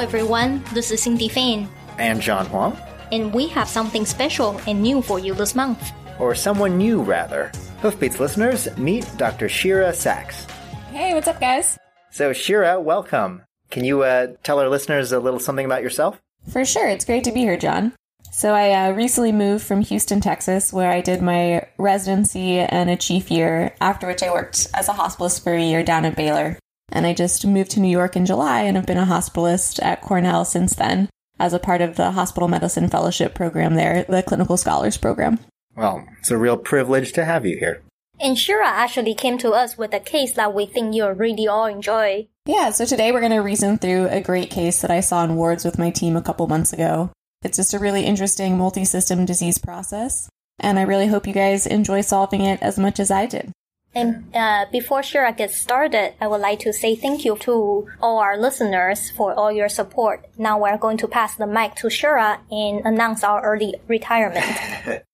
everyone. 0.00 0.64
This 0.72 0.90
is 0.90 1.02
Cindy 1.02 1.28
Fang. 1.28 1.68
And 1.98 2.22
John 2.22 2.46
Huang. 2.46 2.74
And 3.12 3.34
we 3.34 3.48
have 3.48 3.68
something 3.68 4.06
special 4.06 4.58
and 4.66 4.82
new 4.82 5.02
for 5.02 5.18
you 5.18 5.34
this 5.34 5.54
month. 5.54 5.92
Or 6.18 6.34
someone 6.34 6.78
new, 6.78 7.02
rather. 7.02 7.52
Hoofbeats 7.82 8.18
listeners, 8.18 8.74
meet 8.78 9.06
Dr. 9.18 9.48
Shira 9.50 9.92
Sachs. 9.92 10.46
Hey, 10.90 11.12
what's 11.12 11.28
up, 11.28 11.38
guys? 11.38 11.78
So, 12.10 12.32
Shira, 12.32 12.80
welcome. 12.80 13.42
Can 13.70 13.84
you 13.84 14.02
uh, 14.02 14.28
tell 14.42 14.58
our 14.58 14.70
listeners 14.70 15.12
a 15.12 15.20
little 15.20 15.38
something 15.38 15.66
about 15.66 15.82
yourself? 15.82 16.18
For 16.50 16.64
sure. 16.64 16.88
It's 16.88 17.04
great 17.04 17.24
to 17.24 17.32
be 17.32 17.40
here, 17.40 17.58
John. 17.58 17.92
So, 18.32 18.54
I 18.54 18.70
uh, 18.70 18.92
recently 18.92 19.32
moved 19.32 19.66
from 19.66 19.82
Houston, 19.82 20.22
Texas, 20.22 20.72
where 20.72 20.90
I 20.90 21.02
did 21.02 21.20
my 21.20 21.66
residency 21.76 22.58
and 22.58 22.88
a 22.88 22.96
chief 22.96 23.30
year, 23.30 23.74
after 23.82 24.06
which 24.06 24.22
I 24.22 24.32
worked 24.32 24.66
as 24.72 24.88
a 24.88 24.92
hospitalist 24.92 25.44
for 25.44 25.52
a 25.52 25.62
year 25.62 25.82
down 25.82 26.06
at 26.06 26.16
Baylor. 26.16 26.56
And 26.92 27.06
I 27.06 27.14
just 27.14 27.46
moved 27.46 27.70
to 27.72 27.80
New 27.80 27.90
York 27.90 28.16
in 28.16 28.26
July 28.26 28.62
and 28.62 28.76
have 28.76 28.86
been 28.86 28.98
a 28.98 29.06
hospitalist 29.06 29.82
at 29.82 30.00
Cornell 30.00 30.44
since 30.44 30.74
then 30.74 31.08
as 31.38 31.52
a 31.54 31.58
part 31.58 31.80
of 31.80 31.96
the 31.96 32.12
hospital 32.12 32.48
medicine 32.48 32.88
fellowship 32.88 33.34
program 33.34 33.74
there, 33.74 34.04
the 34.04 34.22
clinical 34.22 34.56
scholars 34.56 34.98
program. 34.98 35.38
Well, 35.74 36.04
it's 36.18 36.30
a 36.30 36.36
real 36.36 36.58
privilege 36.58 37.12
to 37.14 37.24
have 37.24 37.46
you 37.46 37.56
here. 37.56 37.82
And 38.20 38.38
Shira 38.38 38.68
actually 38.68 39.14
came 39.14 39.38
to 39.38 39.52
us 39.52 39.78
with 39.78 39.94
a 39.94 40.00
case 40.00 40.34
that 40.34 40.52
we 40.52 40.66
think 40.66 40.94
you'll 40.94 41.12
really 41.12 41.48
all 41.48 41.64
enjoy. 41.64 42.28
Yeah, 42.44 42.70
so 42.70 42.84
today 42.84 43.12
we're 43.12 43.20
going 43.20 43.32
to 43.32 43.38
reason 43.38 43.78
through 43.78 44.08
a 44.08 44.20
great 44.20 44.50
case 44.50 44.82
that 44.82 44.90
I 44.90 45.00
saw 45.00 45.24
in 45.24 45.36
wards 45.36 45.64
with 45.64 45.78
my 45.78 45.90
team 45.90 46.16
a 46.16 46.22
couple 46.22 46.46
months 46.46 46.74
ago. 46.74 47.10
It's 47.42 47.56
just 47.56 47.72
a 47.72 47.78
really 47.78 48.04
interesting 48.04 48.58
multi 48.58 48.84
system 48.84 49.24
disease 49.24 49.56
process, 49.56 50.28
and 50.58 50.78
I 50.78 50.82
really 50.82 51.06
hope 51.06 51.26
you 51.26 51.32
guys 51.32 51.66
enjoy 51.66 52.02
solving 52.02 52.42
it 52.42 52.60
as 52.60 52.78
much 52.78 53.00
as 53.00 53.10
I 53.10 53.24
did. 53.24 53.52
And 53.94 54.24
uh, 54.34 54.66
before 54.70 55.02
Shira 55.02 55.32
gets 55.32 55.56
started, 55.56 56.14
I 56.20 56.28
would 56.28 56.40
like 56.40 56.60
to 56.60 56.72
say 56.72 56.94
thank 56.94 57.24
you 57.24 57.36
to 57.38 57.88
all 58.00 58.18
our 58.18 58.38
listeners 58.38 59.10
for 59.10 59.34
all 59.34 59.50
your 59.50 59.68
support. 59.68 60.26
Now 60.38 60.60
we're 60.60 60.78
going 60.78 60.96
to 60.98 61.08
pass 61.08 61.34
the 61.34 61.46
mic 61.46 61.74
to 61.76 61.90
Shira 61.90 62.40
and 62.50 62.86
announce 62.86 63.24
our 63.24 63.42
early 63.42 63.74
retirement. 63.88 64.46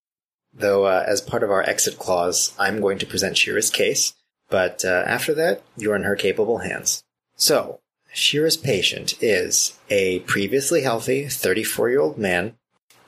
Though, 0.53 0.85
uh, 0.85 1.05
as 1.07 1.21
part 1.21 1.43
of 1.43 1.51
our 1.51 1.63
exit 1.63 1.99
clause, 1.99 2.55
I'm 2.59 2.81
going 2.81 2.99
to 2.99 3.07
present 3.07 3.37
Shira's 3.37 3.71
case, 3.71 4.15
but 4.49 4.85
uh, 4.85 5.05
after 5.07 5.35
that, 5.35 5.63
you're 5.77 5.97
in 5.97 6.05
her 6.05 6.17
capable 6.17 6.59
hands. 6.59 7.03
So, 7.35 7.81
Shira's 8.13 8.57
patient 8.57 9.15
is 9.21 9.79
a 9.91 10.21
previously 10.21 10.83
healthy 10.83 11.29
34 11.29 11.91
year 11.91 12.01
old 12.01 12.19
man 12.19 12.57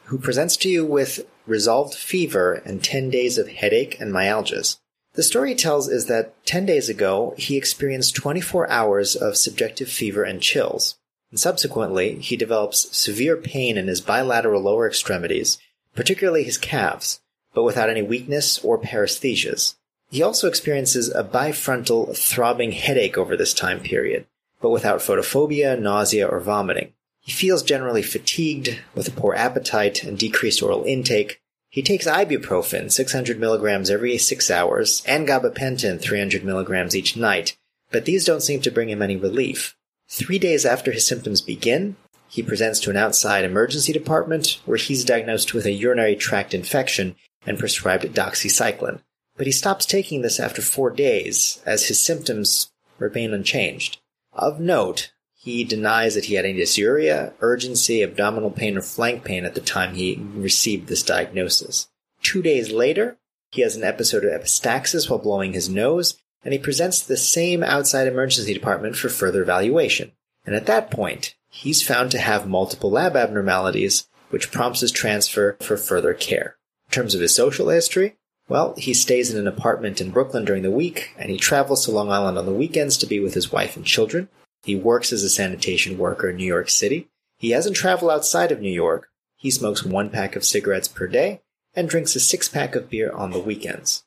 who 0.04 0.18
presents 0.18 0.56
to 0.58 0.68
you 0.68 0.84
with 0.84 1.26
resolved 1.46 1.94
fever 1.94 2.54
and 2.64 2.84
10 2.84 3.10
days 3.10 3.38
of 3.38 3.48
headache 3.48 3.98
and 4.00 4.12
myalgias. 4.12 4.78
The 5.18 5.24
story 5.24 5.48
he 5.48 5.56
tells 5.56 5.88
is 5.88 6.06
that 6.06 6.32
10 6.46 6.64
days 6.64 6.88
ago, 6.88 7.34
he 7.36 7.56
experienced 7.56 8.14
24 8.14 8.70
hours 8.70 9.16
of 9.16 9.36
subjective 9.36 9.88
fever 9.88 10.22
and 10.22 10.40
chills. 10.40 10.96
And 11.32 11.40
subsequently, 11.40 12.20
he 12.20 12.36
develops 12.36 12.96
severe 12.96 13.36
pain 13.36 13.76
in 13.76 13.88
his 13.88 14.00
bilateral 14.00 14.62
lower 14.62 14.86
extremities, 14.86 15.58
particularly 15.92 16.44
his 16.44 16.56
calves, 16.56 17.20
but 17.52 17.64
without 17.64 17.90
any 17.90 18.00
weakness 18.00 18.60
or 18.60 18.80
paresthesias. 18.80 19.74
He 20.08 20.22
also 20.22 20.46
experiences 20.46 21.08
a 21.08 21.24
bifrontal 21.24 22.16
throbbing 22.16 22.70
headache 22.70 23.18
over 23.18 23.36
this 23.36 23.52
time 23.52 23.80
period, 23.80 24.24
but 24.60 24.70
without 24.70 25.00
photophobia, 25.00 25.76
nausea, 25.76 26.28
or 26.28 26.38
vomiting. 26.38 26.92
He 27.18 27.32
feels 27.32 27.64
generally 27.64 28.02
fatigued, 28.02 28.78
with 28.94 29.08
a 29.08 29.20
poor 29.20 29.34
appetite 29.34 30.04
and 30.04 30.16
decreased 30.16 30.62
oral 30.62 30.84
intake, 30.84 31.40
he 31.70 31.82
takes 31.82 32.06
ibuprofen, 32.06 32.90
600 32.90 33.38
milligrams 33.38 33.90
every 33.90 34.16
six 34.18 34.50
hours, 34.50 35.02
and 35.06 35.28
gabapentin, 35.28 36.00
300 36.00 36.44
milligrams 36.44 36.96
each 36.96 37.16
night, 37.16 37.56
but 37.90 38.04
these 38.04 38.24
don't 38.24 38.42
seem 38.42 38.60
to 38.62 38.70
bring 38.70 38.88
him 38.88 39.02
any 39.02 39.16
relief. 39.16 39.76
Three 40.08 40.38
days 40.38 40.64
after 40.64 40.92
his 40.92 41.06
symptoms 41.06 41.42
begin, 41.42 41.96
he 42.28 42.42
presents 42.42 42.80
to 42.80 42.90
an 42.90 42.96
outside 42.96 43.44
emergency 43.44 43.92
department 43.92 44.60
where 44.64 44.78
he's 44.78 45.04
diagnosed 45.04 45.54
with 45.54 45.66
a 45.66 45.72
urinary 45.72 46.16
tract 46.16 46.54
infection 46.54 47.16
and 47.46 47.58
prescribed 47.58 48.04
doxycycline. 48.04 49.00
But 49.36 49.46
he 49.46 49.52
stops 49.52 49.86
taking 49.86 50.22
this 50.22 50.40
after 50.40 50.60
four 50.60 50.90
days, 50.90 51.62
as 51.64 51.86
his 51.86 52.02
symptoms 52.02 52.70
remain 52.98 53.32
unchanged. 53.32 53.98
Of 54.32 54.60
note, 54.60 55.12
he 55.52 55.64
denies 55.64 56.14
that 56.14 56.26
he 56.26 56.34
had 56.34 56.44
any 56.44 56.58
dysuria, 56.58 57.32
urgency, 57.40 58.02
abdominal 58.02 58.50
pain, 58.50 58.76
or 58.76 58.82
flank 58.82 59.24
pain 59.24 59.44
at 59.44 59.54
the 59.54 59.60
time 59.60 59.94
he 59.94 60.22
received 60.34 60.88
this 60.88 61.02
diagnosis. 61.02 61.88
Two 62.22 62.42
days 62.42 62.70
later, 62.70 63.16
he 63.50 63.62
has 63.62 63.76
an 63.76 63.84
episode 63.84 64.24
of 64.24 64.30
epistaxis 64.30 65.08
while 65.08 65.18
blowing 65.18 65.52
his 65.52 65.68
nose, 65.68 66.20
and 66.44 66.52
he 66.52 66.58
presents 66.58 67.00
the 67.00 67.16
same 67.16 67.62
outside 67.62 68.06
emergency 68.06 68.52
department 68.52 68.96
for 68.96 69.08
further 69.08 69.42
evaluation. 69.42 70.12
And 70.44 70.54
at 70.54 70.66
that 70.66 70.90
point, 70.90 71.34
he's 71.48 71.86
found 71.86 72.10
to 72.10 72.18
have 72.18 72.46
multiple 72.46 72.90
lab 72.90 73.16
abnormalities, 73.16 74.06
which 74.30 74.52
prompts 74.52 74.80
his 74.80 74.92
transfer 74.92 75.56
for 75.60 75.76
further 75.76 76.14
care. 76.14 76.56
In 76.88 76.92
terms 76.92 77.14
of 77.14 77.20
his 77.20 77.34
social 77.34 77.68
history, 77.70 78.16
well, 78.48 78.74
he 78.76 78.94
stays 78.94 79.32
in 79.32 79.38
an 79.38 79.46
apartment 79.46 80.00
in 80.00 80.10
Brooklyn 80.10 80.44
during 80.44 80.62
the 80.62 80.70
week, 80.70 81.14
and 81.18 81.30
he 81.30 81.36
travels 81.36 81.84
to 81.84 81.90
Long 81.90 82.10
Island 82.10 82.38
on 82.38 82.46
the 82.46 82.52
weekends 82.52 82.96
to 82.98 83.06
be 83.06 83.20
with 83.20 83.34
his 83.34 83.52
wife 83.52 83.76
and 83.76 83.84
children. 83.84 84.28
He 84.64 84.74
works 84.74 85.12
as 85.12 85.22
a 85.22 85.30
sanitation 85.30 85.98
worker 85.98 86.30
in 86.30 86.36
New 86.36 86.44
York 86.44 86.68
City. 86.68 87.08
He 87.38 87.50
hasn't 87.50 87.76
traveled 87.76 88.10
outside 88.10 88.50
of 88.50 88.60
New 88.60 88.72
York. 88.72 89.08
He 89.36 89.50
smokes 89.50 89.84
one 89.84 90.10
pack 90.10 90.34
of 90.34 90.44
cigarettes 90.44 90.88
per 90.88 91.06
day 91.06 91.42
and 91.74 91.88
drinks 91.88 92.16
a 92.16 92.20
six 92.20 92.48
pack 92.48 92.74
of 92.74 92.90
beer 92.90 93.12
on 93.12 93.30
the 93.30 93.38
weekends. 93.38 94.04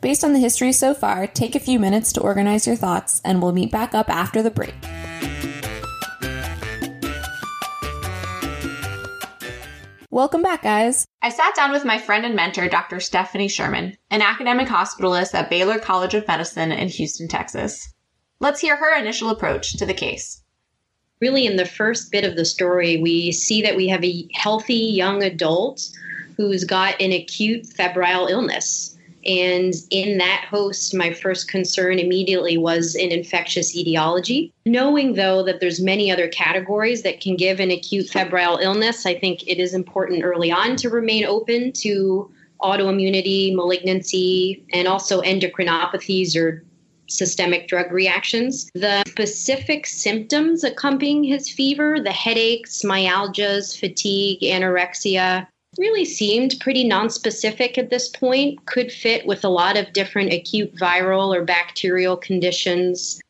Based 0.00 0.24
on 0.24 0.32
the 0.32 0.40
history 0.40 0.72
so 0.72 0.94
far, 0.94 1.28
take 1.28 1.54
a 1.54 1.60
few 1.60 1.78
minutes 1.78 2.12
to 2.14 2.20
organize 2.20 2.66
your 2.66 2.74
thoughts, 2.74 3.20
and 3.24 3.40
we'll 3.40 3.52
meet 3.52 3.70
back 3.70 3.94
up 3.94 4.10
after 4.10 4.42
the 4.42 4.50
break. 4.50 4.74
Welcome 10.10 10.42
back, 10.42 10.62
guys. 10.62 11.06
I 11.22 11.28
sat 11.28 11.54
down 11.54 11.70
with 11.70 11.84
my 11.84 11.98
friend 11.98 12.26
and 12.26 12.34
mentor, 12.34 12.68
Dr. 12.68 12.98
Stephanie 12.98 13.48
Sherman, 13.48 13.96
an 14.10 14.20
academic 14.20 14.66
hospitalist 14.66 15.34
at 15.34 15.48
Baylor 15.48 15.78
College 15.78 16.14
of 16.14 16.26
Medicine 16.26 16.72
in 16.72 16.88
Houston, 16.88 17.28
Texas. 17.28 17.91
Let's 18.42 18.60
hear 18.60 18.74
her 18.74 18.98
initial 18.98 19.30
approach 19.30 19.76
to 19.76 19.86
the 19.86 19.94
case. 19.94 20.42
Really, 21.20 21.46
in 21.46 21.54
the 21.54 21.64
first 21.64 22.10
bit 22.10 22.24
of 22.24 22.34
the 22.34 22.44
story, 22.44 22.96
we 22.96 23.30
see 23.30 23.62
that 23.62 23.76
we 23.76 23.86
have 23.86 24.02
a 24.04 24.28
healthy 24.34 24.74
young 24.74 25.22
adult 25.22 25.88
who's 26.36 26.64
got 26.64 27.00
an 27.00 27.12
acute 27.12 27.64
febrile 27.66 28.26
illness. 28.26 28.98
And 29.24 29.72
in 29.90 30.18
that 30.18 30.44
host, 30.50 30.92
my 30.92 31.12
first 31.12 31.46
concern 31.46 32.00
immediately 32.00 32.58
was 32.58 32.96
an 32.96 33.12
infectious 33.12 33.76
etiology. 33.76 34.52
Knowing 34.66 35.14
though 35.14 35.44
that 35.44 35.60
there's 35.60 35.80
many 35.80 36.10
other 36.10 36.26
categories 36.26 37.02
that 37.02 37.20
can 37.20 37.36
give 37.36 37.60
an 37.60 37.70
acute 37.70 38.08
febrile 38.08 38.56
illness, 38.60 39.06
I 39.06 39.14
think 39.14 39.46
it 39.46 39.60
is 39.60 39.72
important 39.72 40.24
early 40.24 40.50
on 40.50 40.74
to 40.78 40.90
remain 40.90 41.24
open 41.24 41.70
to 41.74 42.28
autoimmunity, 42.60 43.54
malignancy, 43.54 44.64
and 44.72 44.88
also 44.88 45.22
endocrinopathies 45.22 46.34
or 46.34 46.64
systemic 47.16 47.68
drug 47.68 47.92
reactions. 47.92 48.70
The 48.74 49.02
specific 49.06 49.86
symptoms 49.86 50.64
accompanying 50.64 51.24
his 51.24 51.50
fever, 51.50 52.00
the 52.00 52.12
headaches, 52.12 52.82
myalgias, 52.82 53.78
fatigue, 53.78 54.40
anorexia, 54.40 55.46
really 55.78 56.04
seemed 56.04 56.60
pretty 56.60 56.88
nonspecific 56.88 57.78
at 57.78 57.90
this 57.90 58.08
point, 58.08 58.64
could 58.66 58.92
fit 58.92 59.26
with 59.26 59.44
a 59.44 59.48
lot 59.48 59.76
of 59.76 59.92
different 59.92 60.32
acute 60.32 60.74
viral 60.76 61.34
or 61.34 61.44
bacterial 61.44 62.16
conditions. 62.16 63.20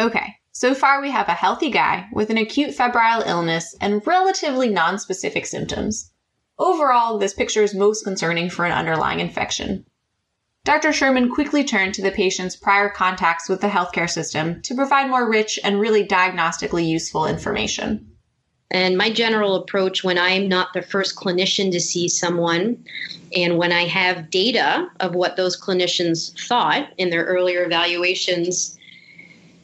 Okay, 0.00 0.34
so 0.52 0.74
far 0.74 1.00
we 1.00 1.10
have 1.10 1.28
a 1.28 1.34
healthy 1.34 1.70
guy 1.70 2.08
with 2.12 2.30
an 2.30 2.38
acute 2.38 2.74
febrile 2.74 3.22
illness 3.22 3.76
and 3.80 4.04
relatively 4.06 4.68
nonspecific 4.68 5.46
symptoms. 5.46 6.10
Overall, 6.58 7.18
this 7.18 7.34
picture 7.34 7.62
is 7.62 7.74
most 7.74 8.02
concerning 8.02 8.50
for 8.50 8.64
an 8.64 8.72
underlying 8.72 9.20
infection. 9.20 9.84
Dr. 10.68 10.92
Sherman 10.92 11.30
quickly 11.30 11.64
turned 11.64 11.94
to 11.94 12.02
the 12.02 12.10
patient's 12.10 12.54
prior 12.54 12.90
contacts 12.90 13.48
with 13.48 13.62
the 13.62 13.68
healthcare 13.68 14.10
system 14.10 14.60
to 14.60 14.74
provide 14.74 15.08
more 15.08 15.26
rich 15.26 15.58
and 15.64 15.80
really 15.80 16.06
diagnostically 16.06 16.86
useful 16.86 17.24
information. 17.24 18.06
And 18.70 18.98
my 18.98 19.08
general 19.08 19.54
approach 19.54 20.04
when 20.04 20.18
I'm 20.18 20.46
not 20.46 20.74
the 20.74 20.82
first 20.82 21.16
clinician 21.16 21.72
to 21.72 21.80
see 21.80 22.06
someone, 22.06 22.84
and 23.34 23.56
when 23.56 23.72
I 23.72 23.86
have 23.86 24.28
data 24.28 24.90
of 25.00 25.14
what 25.14 25.36
those 25.36 25.58
clinicians 25.58 26.38
thought 26.46 26.92
in 26.98 27.08
their 27.08 27.24
earlier 27.24 27.64
evaluations, 27.64 28.78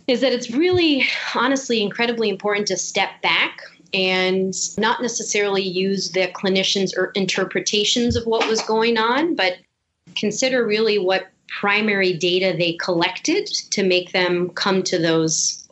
is 0.06 0.22
that 0.22 0.32
it's 0.32 0.52
really, 0.52 1.06
honestly, 1.34 1.82
incredibly 1.82 2.30
important 2.30 2.66
to 2.68 2.78
step 2.78 3.10
back 3.20 3.60
and 3.92 4.54
not 4.78 5.02
necessarily 5.02 5.60
use 5.62 6.12
the 6.12 6.28
clinician's 6.28 6.96
er, 6.96 7.12
interpretations 7.14 8.16
of 8.16 8.24
what 8.24 8.48
was 8.48 8.62
going 8.62 8.96
on, 8.96 9.34
but 9.34 9.58
consider 10.16 10.66
really 10.66 10.98
what 10.98 11.28
primary 11.48 12.12
data 12.12 12.54
they 12.56 12.74
collected 12.74 13.46
to 13.46 13.82
make 13.82 14.12
them 14.12 14.50
come 14.50 14.82
to 14.82 14.98
those 14.98 15.68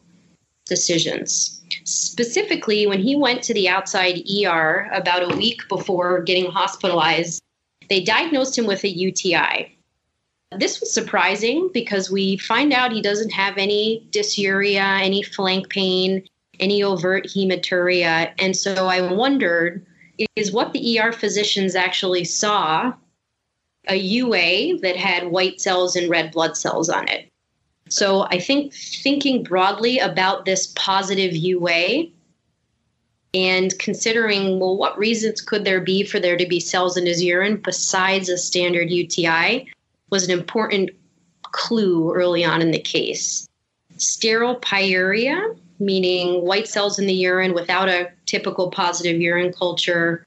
decisions. 0.67 1.61
Specifically, 1.85 2.87
when 2.87 3.01
he 3.01 3.17
went 3.17 3.43
to 3.45 3.55
the 3.55 3.69
outside 3.69 4.23
ER 4.29 4.89
about 4.93 5.33
a 5.33 5.37
week 5.37 5.63
before 5.69 6.23
getting 6.23 6.51
hospitalized, 6.51 7.43
they 7.89 8.03
diagnosed 8.03 8.57
him 8.57 8.67
with 8.67 8.85
a 8.85 8.89
UTI. 8.89 9.77
This 10.59 10.81
was 10.81 10.93
surprising 10.93 11.71
because 11.73 12.11
we 12.11 12.37
find 12.37 12.73
out 12.73 12.93
he 12.93 13.03
doesn't 13.03 13.33
have 13.33 13.57
any 13.57 14.07
dysuria, 14.11 15.01
any 15.01 15.23
flank 15.23 15.71
pain, 15.71 16.25
any 16.61 16.83
overt 16.83 17.27
hematuria. 17.27 18.33
And 18.39 18.57
so 18.57 18.87
I 18.87 19.01
wondered 19.01 19.85
is 20.37 20.53
what 20.53 20.73
the 20.73 20.99
ER 20.99 21.13
physicians 21.13 21.75
actually 21.75 22.25
saw 22.25 22.93
a 23.89 23.97
UA 23.97 24.79
that 24.81 24.97
had 24.97 25.31
white 25.31 25.61
cells 25.61 25.97
and 25.97 26.09
red 26.09 26.33
blood 26.33 26.57
cells 26.57 26.89
on 26.89 27.09
it. 27.09 27.29
So 27.89 28.23
I 28.23 28.39
think 28.39 28.73
thinking 28.73 29.43
broadly 29.43 29.99
about 29.99 30.45
this 30.45 30.73
positive 30.77 31.35
UA 31.35 32.07
and 33.35 33.77
considering, 33.79 34.61
well, 34.61 34.77
what 34.77 34.97
reasons 34.99 35.41
could 35.41 35.65
there 35.65 35.81
be 35.81 36.05
for 36.05 36.21
there 36.21 36.37
to 36.37 36.47
be 36.47 36.61
cells 36.61 36.97
in 36.97 37.07
his 37.07 37.23
urine 37.23 37.57
besides 37.57 38.29
a 38.29 38.39
standard 38.39 38.91
UTI 38.91 39.73
was 40.11 40.25
an 40.25 40.31
important 40.31 40.91
clue 41.43 42.13
early 42.15 42.45
on 42.45 42.61
in 42.61 42.71
the 42.71 42.79
case. 42.79 43.49
Sterile 43.99 44.57
pyuria, 44.57 45.57
meaning 45.79 46.45
white 46.45 46.69
cells 46.69 46.99
in 46.99 47.07
the 47.07 47.15
urine 47.15 47.55
without 47.55 47.89
a 47.89 48.11
typical 48.27 48.71
positive 48.71 49.21
urine 49.21 49.53
culture, 49.53 50.27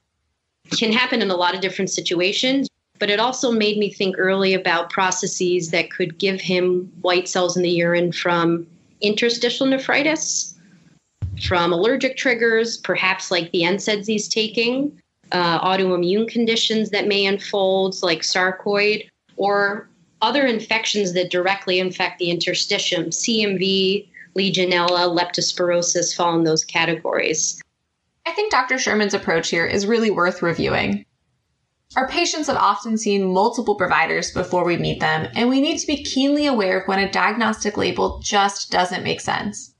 can 0.71 0.91
happen 0.91 1.21
in 1.21 1.29
a 1.29 1.35
lot 1.35 1.55
of 1.55 1.61
different 1.61 1.89
situations. 1.89 2.67
But 2.99 3.09
it 3.09 3.19
also 3.19 3.51
made 3.51 3.77
me 3.77 3.91
think 3.91 4.15
early 4.17 4.53
about 4.53 4.89
processes 4.89 5.71
that 5.71 5.91
could 5.91 6.17
give 6.17 6.39
him 6.39 6.91
white 7.01 7.27
cells 7.27 7.57
in 7.57 7.63
the 7.63 7.69
urine 7.69 8.11
from 8.11 8.65
interstitial 9.01 9.67
nephritis, 9.67 10.55
from 11.41 11.73
allergic 11.73 12.15
triggers, 12.15 12.77
perhaps 12.77 13.31
like 13.31 13.51
the 13.51 13.63
NSAIDs 13.63 14.07
he's 14.07 14.27
taking, 14.29 14.97
uh, 15.31 15.59
autoimmune 15.59 16.27
conditions 16.27 16.89
that 16.91 17.07
may 17.07 17.25
unfold, 17.25 18.01
like 18.01 18.21
sarcoid, 18.21 19.07
or 19.35 19.89
other 20.21 20.45
infections 20.45 21.13
that 21.13 21.29
directly 21.29 21.79
infect 21.79 22.19
the 22.19 22.29
interstitium. 22.29 23.07
CMV, 23.07 24.07
Legionella, 24.37 25.17
leptospirosis 25.17 26.15
fall 26.15 26.35
in 26.37 26.43
those 26.43 26.63
categories. 26.63 27.61
I 28.25 28.31
think 28.31 28.51
Dr. 28.51 28.77
Sherman's 28.77 29.13
approach 29.13 29.49
here 29.49 29.65
is 29.65 29.85
really 29.85 30.11
worth 30.11 30.41
reviewing. 30.41 31.05
Our 31.95 32.09
patients 32.09 32.47
have 32.47 32.57
often 32.57 32.97
seen 32.97 33.33
multiple 33.33 33.75
providers 33.75 34.29
before 34.31 34.65
we 34.65 34.75
meet 34.75 34.99
them, 34.99 35.29
and 35.33 35.47
we 35.47 35.61
need 35.61 35.77
to 35.77 35.87
be 35.87 36.03
keenly 36.03 36.45
aware 36.45 36.81
of 36.81 36.87
when 36.89 36.99
a 36.99 37.09
diagnostic 37.09 37.77
label 37.77 38.19
just 38.21 38.69
doesn't 38.69 39.03
make 39.03 39.21
sense. 39.21 39.73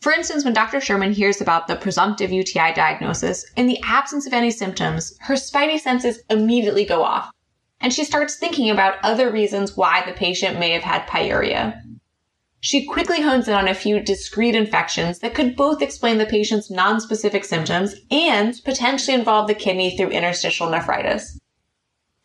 For 0.00 0.10
instance, 0.10 0.44
when 0.44 0.54
Dr. 0.54 0.80
Sherman 0.80 1.12
hears 1.12 1.42
about 1.42 1.66
the 1.66 1.76
presumptive 1.76 2.32
UTI 2.32 2.72
diagnosis, 2.72 3.44
in 3.54 3.66
the 3.66 3.78
absence 3.84 4.26
of 4.26 4.32
any 4.32 4.50
symptoms, 4.50 5.14
her 5.20 5.34
spidey 5.34 5.78
senses 5.78 6.20
immediately 6.30 6.86
go 6.86 7.02
off, 7.02 7.30
and 7.82 7.92
she 7.92 8.04
starts 8.04 8.36
thinking 8.36 8.70
about 8.70 8.96
other 9.02 9.30
reasons 9.30 9.76
why 9.76 10.02
the 10.06 10.12
patient 10.12 10.58
may 10.58 10.70
have 10.70 10.84
had 10.84 11.06
pyuria. 11.06 11.82
She 12.60 12.86
quickly 12.86 13.20
hones 13.20 13.46
in 13.46 13.52
on 13.52 13.68
a 13.68 13.74
few 13.74 14.00
discrete 14.00 14.54
infections 14.54 15.18
that 15.18 15.34
could 15.34 15.54
both 15.54 15.82
explain 15.82 16.16
the 16.16 16.24
patient's 16.24 16.72
nonspecific 16.72 17.44
symptoms 17.44 17.94
and 18.10 18.58
potentially 18.64 19.14
involve 19.14 19.48
the 19.48 19.54
kidney 19.54 19.96
through 19.96 20.08
interstitial 20.08 20.70
nephritis. 20.70 21.38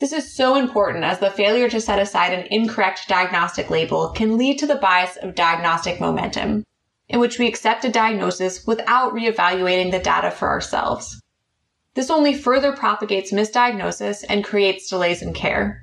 This 0.03 0.11
is 0.11 0.35
so 0.35 0.55
important 0.55 1.05
as 1.05 1.19
the 1.19 1.31
failure 1.31 1.69
to 1.69 1.79
set 1.79 1.97
aside 1.97 2.33
an 2.33 2.45
incorrect 2.51 3.07
diagnostic 3.07 3.69
label 3.69 4.09
can 4.09 4.37
lead 4.37 4.59
to 4.59 4.67
the 4.67 4.75
bias 4.75 5.15
of 5.15 5.33
diagnostic 5.33 6.01
momentum, 6.01 6.65
in 7.07 7.21
which 7.21 7.39
we 7.39 7.47
accept 7.47 7.85
a 7.85 7.89
diagnosis 7.89 8.67
without 8.67 9.13
reevaluating 9.13 9.91
the 9.91 9.99
data 9.99 10.29
for 10.29 10.49
ourselves. 10.49 11.21
This 11.93 12.09
only 12.09 12.33
further 12.33 12.73
propagates 12.73 13.31
misdiagnosis 13.31 14.25
and 14.27 14.43
creates 14.43 14.89
delays 14.89 15.21
in 15.21 15.33
care. 15.33 15.81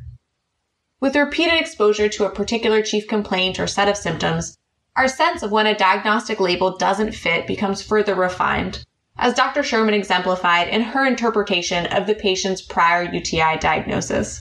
With 1.01 1.17
repeated 1.17 1.59
exposure 1.59 2.11
to 2.11 2.27
a 2.27 2.31
particular 2.31 2.83
chief 2.83 3.09
complaint 3.09 3.59
or 3.59 3.67
set 3.67 3.89
of 3.89 3.97
symptoms, 3.97 4.59
our 4.97 5.09
sense 5.09 5.43
of 5.43 5.51
when 5.51 5.67
a 5.67 5.75
diagnostic 5.75 6.41
label 6.41 6.77
doesn't 6.77 7.15
fit 7.15 7.47
becomes 7.47 7.81
further 7.83 8.15
refined, 8.15 8.85
as 9.21 9.35
Dr. 9.35 9.63
Sherman 9.63 9.93
exemplified 9.93 10.69
in 10.69 10.81
her 10.81 11.07
interpretation 11.07 11.87
of 11.89 12.07
the 12.07 12.15
patient's 12.15 12.63
prior 12.63 13.03
UTI 13.03 13.59
diagnosis. 13.59 14.41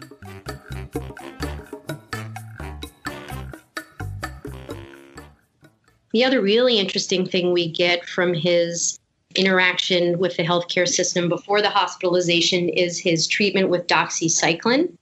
The 6.11 6.23
other 6.23 6.41
really 6.41 6.79
interesting 6.79 7.27
thing 7.27 7.51
we 7.51 7.69
get 7.69 8.07
from 8.07 8.33
his 8.33 8.97
interaction 9.35 10.17
with 10.17 10.37
the 10.37 10.43
healthcare 10.43 10.87
system 10.87 11.29
before 11.29 11.61
the 11.61 11.69
hospitalization 11.69 12.69
is 12.69 12.97
his 12.97 13.27
treatment 13.27 13.69
with 13.69 13.85
doxycycline. 13.85 14.97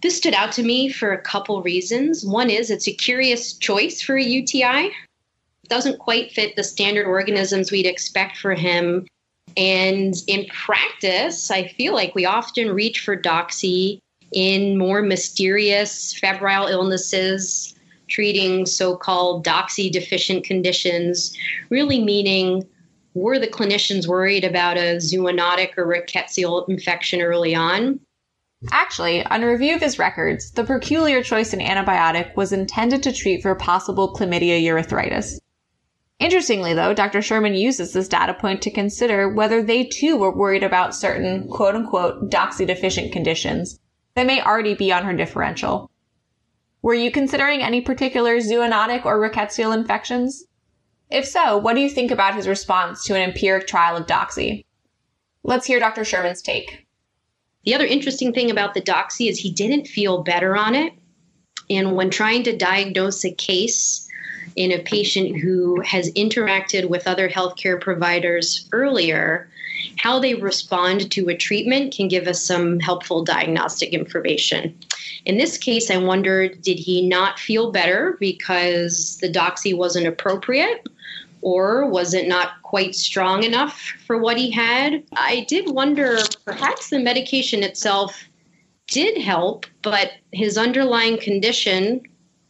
This 0.00 0.16
stood 0.16 0.32
out 0.32 0.52
to 0.52 0.62
me 0.62 0.90
for 0.90 1.12
a 1.12 1.20
couple 1.20 1.60
reasons. 1.60 2.24
One 2.24 2.50
is 2.50 2.70
it's 2.70 2.86
a 2.86 2.92
curious 2.92 3.54
choice 3.54 4.00
for 4.00 4.16
a 4.16 4.22
UTI 4.22 4.92
doesn't 5.68 5.98
quite 5.98 6.32
fit 6.32 6.56
the 6.56 6.64
standard 6.64 7.06
organisms 7.06 7.70
we'd 7.70 7.86
expect 7.86 8.36
for 8.36 8.54
him. 8.54 9.06
And 9.56 10.14
in 10.26 10.46
practice, 10.46 11.50
I 11.50 11.68
feel 11.68 11.94
like 11.94 12.14
we 12.14 12.26
often 12.26 12.70
reach 12.72 13.00
for 13.00 13.16
doxy 13.16 13.98
in 14.32 14.76
more 14.76 15.02
mysterious 15.02 16.12
febrile 16.18 16.66
illnesses, 16.66 17.74
treating 18.08 18.66
so 18.66 18.96
called 18.96 19.44
doxy 19.44 19.90
deficient 19.90 20.44
conditions, 20.44 21.36
really 21.70 22.02
meaning 22.02 22.66
were 23.14 23.38
the 23.38 23.46
clinicians 23.46 24.06
worried 24.06 24.44
about 24.44 24.76
a 24.76 24.96
zoonotic 24.96 25.70
or 25.78 25.86
rickettsial 25.86 26.68
infection 26.68 27.22
early 27.22 27.54
on? 27.54 27.98
Actually, 28.70 29.24
on 29.26 29.42
a 29.42 29.50
review 29.50 29.74
of 29.74 29.80
his 29.80 29.98
records, 29.98 30.50
the 30.52 30.64
peculiar 30.64 31.22
choice 31.22 31.52
in 31.52 31.60
antibiotic 31.60 32.34
was 32.36 32.52
intended 32.52 33.02
to 33.02 33.12
treat 33.12 33.42
for 33.42 33.54
possible 33.54 34.14
chlamydia 34.14 34.60
urethritis. 34.62 35.38
Interestingly, 36.18 36.72
though, 36.72 36.94
Dr. 36.94 37.20
Sherman 37.20 37.54
uses 37.54 37.92
this 37.92 38.08
data 38.08 38.32
point 38.32 38.62
to 38.62 38.70
consider 38.70 39.28
whether 39.28 39.62
they 39.62 39.84
too 39.84 40.16
were 40.16 40.34
worried 40.34 40.62
about 40.62 40.94
certain 40.94 41.46
quote 41.48 41.74
unquote 41.74 42.30
doxy 42.30 42.66
deficient 42.66 43.12
conditions 43.12 43.78
that 44.14 44.26
may 44.26 44.40
already 44.40 44.74
be 44.74 44.90
on 44.92 45.04
her 45.04 45.12
differential. 45.12 45.90
Were 46.80 46.94
you 46.94 47.10
considering 47.10 47.62
any 47.62 47.80
particular 47.80 48.36
zoonotic 48.36 49.04
or 49.04 49.20
rickettsial 49.20 49.76
infections? 49.76 50.44
If 51.10 51.26
so, 51.26 51.58
what 51.58 51.74
do 51.74 51.80
you 51.80 51.90
think 51.90 52.10
about 52.10 52.34
his 52.34 52.48
response 52.48 53.04
to 53.04 53.14
an 53.14 53.22
empiric 53.22 53.66
trial 53.66 53.96
of 53.96 54.06
doxy? 54.06 54.64
Let's 55.42 55.66
hear 55.66 55.78
Dr. 55.78 56.04
Sherman's 56.04 56.42
take. 56.42 56.86
The 57.64 57.74
other 57.74 57.84
interesting 57.86 58.32
thing 58.32 58.50
about 58.50 58.74
the 58.74 58.80
doxy 58.80 59.28
is 59.28 59.38
he 59.38 59.52
didn't 59.52 59.86
feel 59.86 60.22
better 60.22 60.56
on 60.56 60.74
it. 60.74 60.92
And 61.68 61.94
when 61.94 62.10
trying 62.10 62.44
to 62.44 62.56
diagnose 62.56 63.24
a 63.24 63.34
case, 63.34 64.05
in 64.54 64.72
a 64.72 64.82
patient 64.82 65.38
who 65.38 65.80
has 65.80 66.12
interacted 66.12 66.88
with 66.88 67.06
other 67.06 67.28
healthcare 67.28 67.80
providers 67.80 68.68
earlier, 68.72 69.48
how 69.96 70.18
they 70.18 70.34
respond 70.34 71.10
to 71.10 71.28
a 71.28 71.36
treatment 71.36 71.94
can 71.94 72.08
give 72.08 72.26
us 72.26 72.42
some 72.42 72.80
helpful 72.80 73.24
diagnostic 73.24 73.92
information. 73.92 74.76
In 75.24 75.38
this 75.38 75.58
case, 75.58 75.90
I 75.90 75.96
wondered 75.96 76.62
did 76.62 76.78
he 76.78 77.06
not 77.06 77.38
feel 77.38 77.72
better 77.72 78.16
because 78.20 79.18
the 79.18 79.30
doxy 79.30 79.76
wasn't 79.76 80.06
appropriate? 80.06 80.86
Or 81.42 81.88
was 81.88 82.14
it 82.14 82.26
not 82.26 82.62
quite 82.62 82.94
strong 82.94 83.44
enough 83.44 83.80
for 84.06 84.18
what 84.18 84.36
he 84.36 84.50
had? 84.50 85.02
I 85.12 85.44
did 85.48 85.70
wonder 85.70 86.18
perhaps 86.44 86.90
the 86.90 86.98
medication 86.98 87.62
itself 87.62 88.28
did 88.88 89.18
help, 89.18 89.66
but 89.82 90.12
his 90.32 90.56
underlying 90.56 91.18
condition 91.18 92.02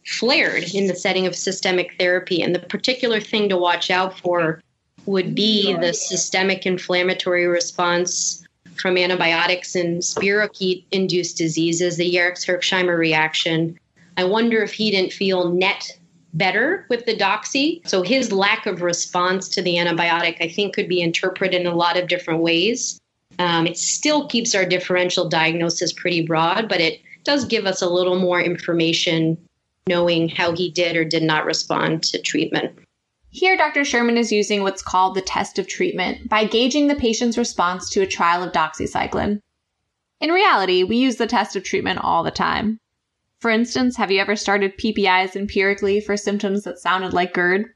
flared 0.07 0.63
in 0.73 0.87
the 0.87 0.95
setting 0.95 1.27
of 1.27 1.35
systemic 1.35 1.95
therapy. 1.99 2.41
And 2.41 2.55
the 2.55 2.59
particular 2.59 3.19
thing 3.19 3.49
to 3.49 3.57
watch 3.57 3.91
out 3.91 4.17
for 4.17 4.61
would 5.05 5.35
be 5.35 5.73
the 5.73 5.93
systemic 5.93 6.65
inflammatory 6.65 7.45
response 7.45 8.43
from 8.75 8.97
antibiotics 8.97 9.75
and 9.75 10.01
spirochete 10.01 10.85
induced 10.91 11.37
diseases, 11.37 11.97
the 11.97 12.13
Jarisch 12.13 12.45
Herxheimer 12.45 12.97
reaction. 12.97 13.77
I 14.17 14.23
wonder 14.23 14.61
if 14.61 14.73
he 14.73 14.91
didn't 14.91 15.13
feel 15.13 15.51
net 15.51 15.97
better 16.33 16.85
with 16.89 17.05
the 17.05 17.15
doxy. 17.15 17.87
So 17.87 18.01
his 18.01 18.31
lack 18.31 18.65
of 18.65 18.81
response 18.81 19.49
to 19.49 19.61
the 19.61 19.75
antibiotic, 19.75 20.37
I 20.41 20.49
think, 20.49 20.75
could 20.75 20.87
be 20.87 21.01
interpreted 21.01 21.59
in 21.59 21.67
a 21.67 21.75
lot 21.75 21.97
of 21.97 22.07
different 22.07 22.41
ways. 22.41 22.99
Um, 23.39 23.67
it 23.67 23.77
still 23.77 24.27
keeps 24.27 24.55
our 24.55 24.65
differential 24.65 25.27
diagnosis 25.27 25.93
pretty 25.93 26.25
broad, 26.25 26.69
but 26.69 26.81
it 26.81 27.01
does 27.23 27.45
give 27.45 27.65
us 27.65 27.81
a 27.81 27.89
little 27.89 28.19
more 28.19 28.41
information 28.41 29.37
knowing 29.87 30.29
how 30.29 30.53
he 30.53 30.69
did 30.69 30.95
or 30.95 31.05
did 31.05 31.23
not 31.23 31.45
respond 31.45 32.03
to 32.03 32.21
treatment. 32.21 32.77
Here, 33.29 33.57
Dr. 33.57 33.85
Sherman 33.85 34.17
is 34.17 34.31
using 34.31 34.63
what's 34.63 34.81
called 34.81 35.15
the 35.15 35.21
test 35.21 35.59
of 35.59 35.67
treatment 35.67 36.29
by 36.29 36.45
gauging 36.45 36.87
the 36.87 36.95
patient's 36.95 37.37
response 37.37 37.89
to 37.91 38.01
a 38.01 38.07
trial 38.07 38.43
of 38.43 38.53
doxycycline. 38.53 39.41
In 40.19 40.31
reality, 40.31 40.83
we 40.83 40.97
use 40.97 41.17
the 41.17 41.27
test 41.27 41.55
of 41.55 41.63
treatment 41.63 41.99
all 42.01 42.23
the 42.23 42.31
time. 42.31 42.79
For 43.39 43.51
instance, 43.51 43.97
have 43.97 44.09
you 44.11 44.19
ever 44.19 44.35
started 44.35 44.77
PPIs 44.77 45.35
empirically 45.35 46.01
for 46.01 46.17
symptoms 46.17 46.63
that 46.63 46.79
sounded 46.79 47.13
like 47.13 47.33
GERD? 47.33 47.67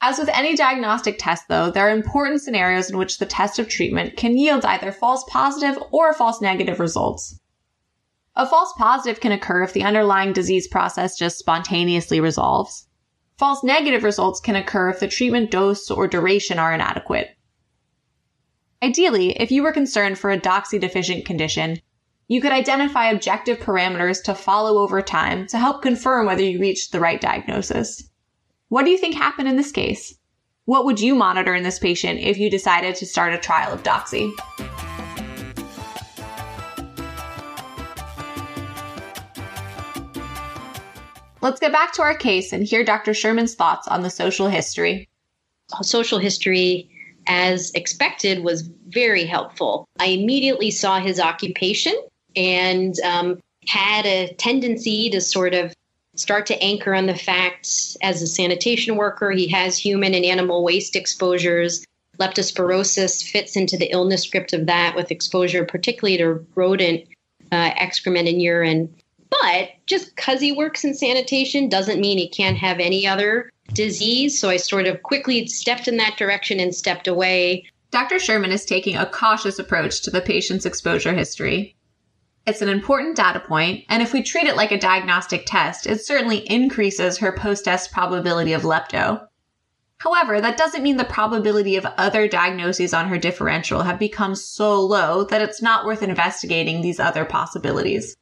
As 0.00 0.18
with 0.18 0.28
any 0.28 0.54
diagnostic 0.54 1.16
test, 1.18 1.48
though, 1.48 1.72
there 1.72 1.88
are 1.88 1.90
important 1.90 2.40
scenarios 2.40 2.88
in 2.88 2.98
which 2.98 3.18
the 3.18 3.26
test 3.26 3.58
of 3.58 3.68
treatment 3.68 4.16
can 4.16 4.38
yield 4.38 4.64
either 4.64 4.92
false 4.92 5.24
positive 5.28 5.82
or 5.90 6.12
false 6.12 6.40
negative 6.40 6.78
results. 6.78 7.40
A 8.38 8.46
false 8.46 8.72
positive 8.78 9.20
can 9.20 9.32
occur 9.32 9.64
if 9.64 9.72
the 9.72 9.82
underlying 9.82 10.32
disease 10.32 10.68
process 10.68 11.18
just 11.18 11.40
spontaneously 11.40 12.20
resolves. 12.20 12.86
False 13.36 13.64
negative 13.64 14.04
results 14.04 14.38
can 14.38 14.54
occur 14.54 14.90
if 14.90 15.00
the 15.00 15.08
treatment 15.08 15.50
dose 15.50 15.90
or 15.90 16.06
duration 16.06 16.56
are 16.56 16.72
inadequate. 16.72 17.36
Ideally, 18.80 19.32
if 19.32 19.50
you 19.50 19.64
were 19.64 19.72
concerned 19.72 20.20
for 20.20 20.30
a 20.30 20.38
doxy 20.38 20.78
deficient 20.78 21.24
condition, 21.24 21.80
you 22.28 22.40
could 22.40 22.52
identify 22.52 23.10
objective 23.10 23.58
parameters 23.58 24.22
to 24.22 24.36
follow 24.36 24.80
over 24.82 25.02
time 25.02 25.48
to 25.48 25.58
help 25.58 25.82
confirm 25.82 26.26
whether 26.26 26.42
you 26.42 26.60
reached 26.60 26.92
the 26.92 27.00
right 27.00 27.20
diagnosis. 27.20 28.08
What 28.68 28.84
do 28.84 28.92
you 28.92 28.98
think 28.98 29.16
happened 29.16 29.48
in 29.48 29.56
this 29.56 29.72
case? 29.72 30.16
What 30.64 30.84
would 30.84 31.00
you 31.00 31.16
monitor 31.16 31.56
in 31.56 31.64
this 31.64 31.80
patient 31.80 32.20
if 32.20 32.38
you 32.38 32.50
decided 32.50 32.94
to 32.96 33.06
start 33.06 33.34
a 33.34 33.38
trial 33.38 33.72
of 33.72 33.82
doxy? 33.82 34.30
Let's 41.40 41.60
get 41.60 41.72
back 41.72 41.92
to 41.94 42.02
our 42.02 42.16
case 42.16 42.52
and 42.52 42.64
hear 42.64 42.84
Dr. 42.84 43.14
Sherman's 43.14 43.54
thoughts 43.54 43.86
on 43.86 44.02
the 44.02 44.10
social 44.10 44.48
history. 44.48 45.08
Social 45.82 46.18
history, 46.18 46.90
as 47.26 47.70
expected, 47.72 48.42
was 48.42 48.62
very 48.88 49.24
helpful. 49.24 49.86
I 50.00 50.06
immediately 50.06 50.70
saw 50.70 50.98
his 50.98 51.20
occupation 51.20 51.94
and 52.34 52.98
um, 53.00 53.38
had 53.68 54.06
a 54.06 54.32
tendency 54.34 55.10
to 55.10 55.20
sort 55.20 55.54
of 55.54 55.74
start 56.16 56.46
to 56.46 56.62
anchor 56.62 56.94
on 56.94 57.06
the 57.06 57.14
fact 57.14 57.68
as 58.02 58.20
a 58.22 58.26
sanitation 58.26 58.96
worker, 58.96 59.30
he 59.30 59.46
has 59.48 59.78
human 59.78 60.14
and 60.14 60.24
animal 60.24 60.64
waste 60.64 60.96
exposures. 60.96 61.84
Leptospirosis 62.18 63.22
fits 63.22 63.56
into 63.56 63.76
the 63.76 63.92
illness 63.92 64.24
script 64.24 64.52
of 64.52 64.66
that 64.66 64.96
with 64.96 65.12
exposure, 65.12 65.64
particularly 65.64 66.18
to 66.18 66.44
rodent 66.56 67.04
uh, 67.52 67.70
excrement 67.76 68.26
and 68.26 68.42
urine. 68.42 68.92
But 69.42 69.70
just 69.86 70.14
because 70.14 70.40
he 70.40 70.52
works 70.52 70.84
in 70.84 70.94
sanitation 70.94 71.68
doesn't 71.68 72.00
mean 72.00 72.18
he 72.18 72.28
can't 72.28 72.58
have 72.58 72.80
any 72.80 73.06
other 73.06 73.50
disease. 73.72 74.38
So 74.38 74.48
I 74.48 74.56
sort 74.56 74.86
of 74.86 75.02
quickly 75.02 75.46
stepped 75.46 75.88
in 75.88 75.96
that 75.98 76.16
direction 76.16 76.60
and 76.60 76.74
stepped 76.74 77.06
away. 77.06 77.64
Dr. 77.90 78.18
Sherman 78.18 78.52
is 78.52 78.64
taking 78.64 78.96
a 78.96 79.06
cautious 79.06 79.58
approach 79.58 80.02
to 80.02 80.10
the 80.10 80.20
patient's 80.20 80.66
exposure 80.66 81.12
history. 81.12 81.76
It's 82.46 82.62
an 82.62 82.68
important 82.68 83.16
data 83.16 83.40
point, 83.40 83.84
and 83.90 84.02
if 84.02 84.14
we 84.14 84.22
treat 84.22 84.46
it 84.46 84.56
like 84.56 84.72
a 84.72 84.78
diagnostic 84.78 85.44
test, 85.44 85.86
it 85.86 86.00
certainly 86.00 86.38
increases 86.50 87.18
her 87.18 87.30
post 87.30 87.66
test 87.66 87.92
probability 87.92 88.54
of 88.54 88.62
lepto. 88.62 89.26
However, 89.98 90.40
that 90.40 90.56
doesn't 90.56 90.82
mean 90.82 90.96
the 90.96 91.04
probability 91.04 91.76
of 91.76 91.84
other 91.98 92.26
diagnoses 92.26 92.94
on 92.94 93.08
her 93.08 93.18
differential 93.18 93.82
have 93.82 93.98
become 93.98 94.34
so 94.34 94.80
low 94.80 95.24
that 95.24 95.42
it's 95.42 95.60
not 95.60 95.84
worth 95.84 96.02
investigating 96.02 96.80
these 96.80 97.00
other 97.00 97.24
possibilities. 97.24 98.16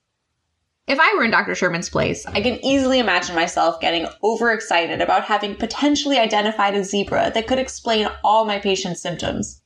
If 0.86 1.00
I 1.00 1.14
were 1.16 1.24
in 1.24 1.32
Dr. 1.32 1.56
Sherman's 1.56 1.90
place, 1.90 2.24
I 2.26 2.40
can 2.40 2.64
easily 2.64 3.00
imagine 3.00 3.34
myself 3.34 3.80
getting 3.80 4.06
overexcited 4.22 5.00
about 5.00 5.24
having 5.24 5.56
potentially 5.56 6.16
identified 6.16 6.76
a 6.76 6.84
zebra 6.84 7.32
that 7.34 7.48
could 7.48 7.58
explain 7.58 8.08
all 8.22 8.44
my 8.44 8.60
patient's 8.60 9.02
symptoms. 9.02 9.62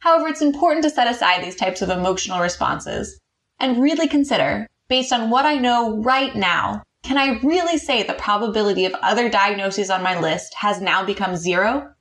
However, 0.00 0.28
it's 0.28 0.42
important 0.42 0.82
to 0.84 0.90
set 0.90 1.10
aside 1.10 1.42
these 1.42 1.56
types 1.56 1.80
of 1.80 1.88
emotional 1.88 2.40
responses 2.40 3.18
and 3.60 3.80
really 3.80 4.06
consider, 4.06 4.68
based 4.88 5.10
on 5.10 5.30
what 5.30 5.46
I 5.46 5.54
know 5.54 5.96
right 6.02 6.36
now, 6.36 6.82
can 7.02 7.16
I 7.16 7.40
really 7.40 7.78
say 7.78 8.02
the 8.02 8.12
probability 8.12 8.84
of 8.84 8.94
other 9.00 9.30
diagnoses 9.30 9.88
on 9.88 10.02
my 10.02 10.20
list 10.20 10.52
has 10.54 10.82
now 10.82 11.02
become 11.02 11.34
zero? 11.34 11.94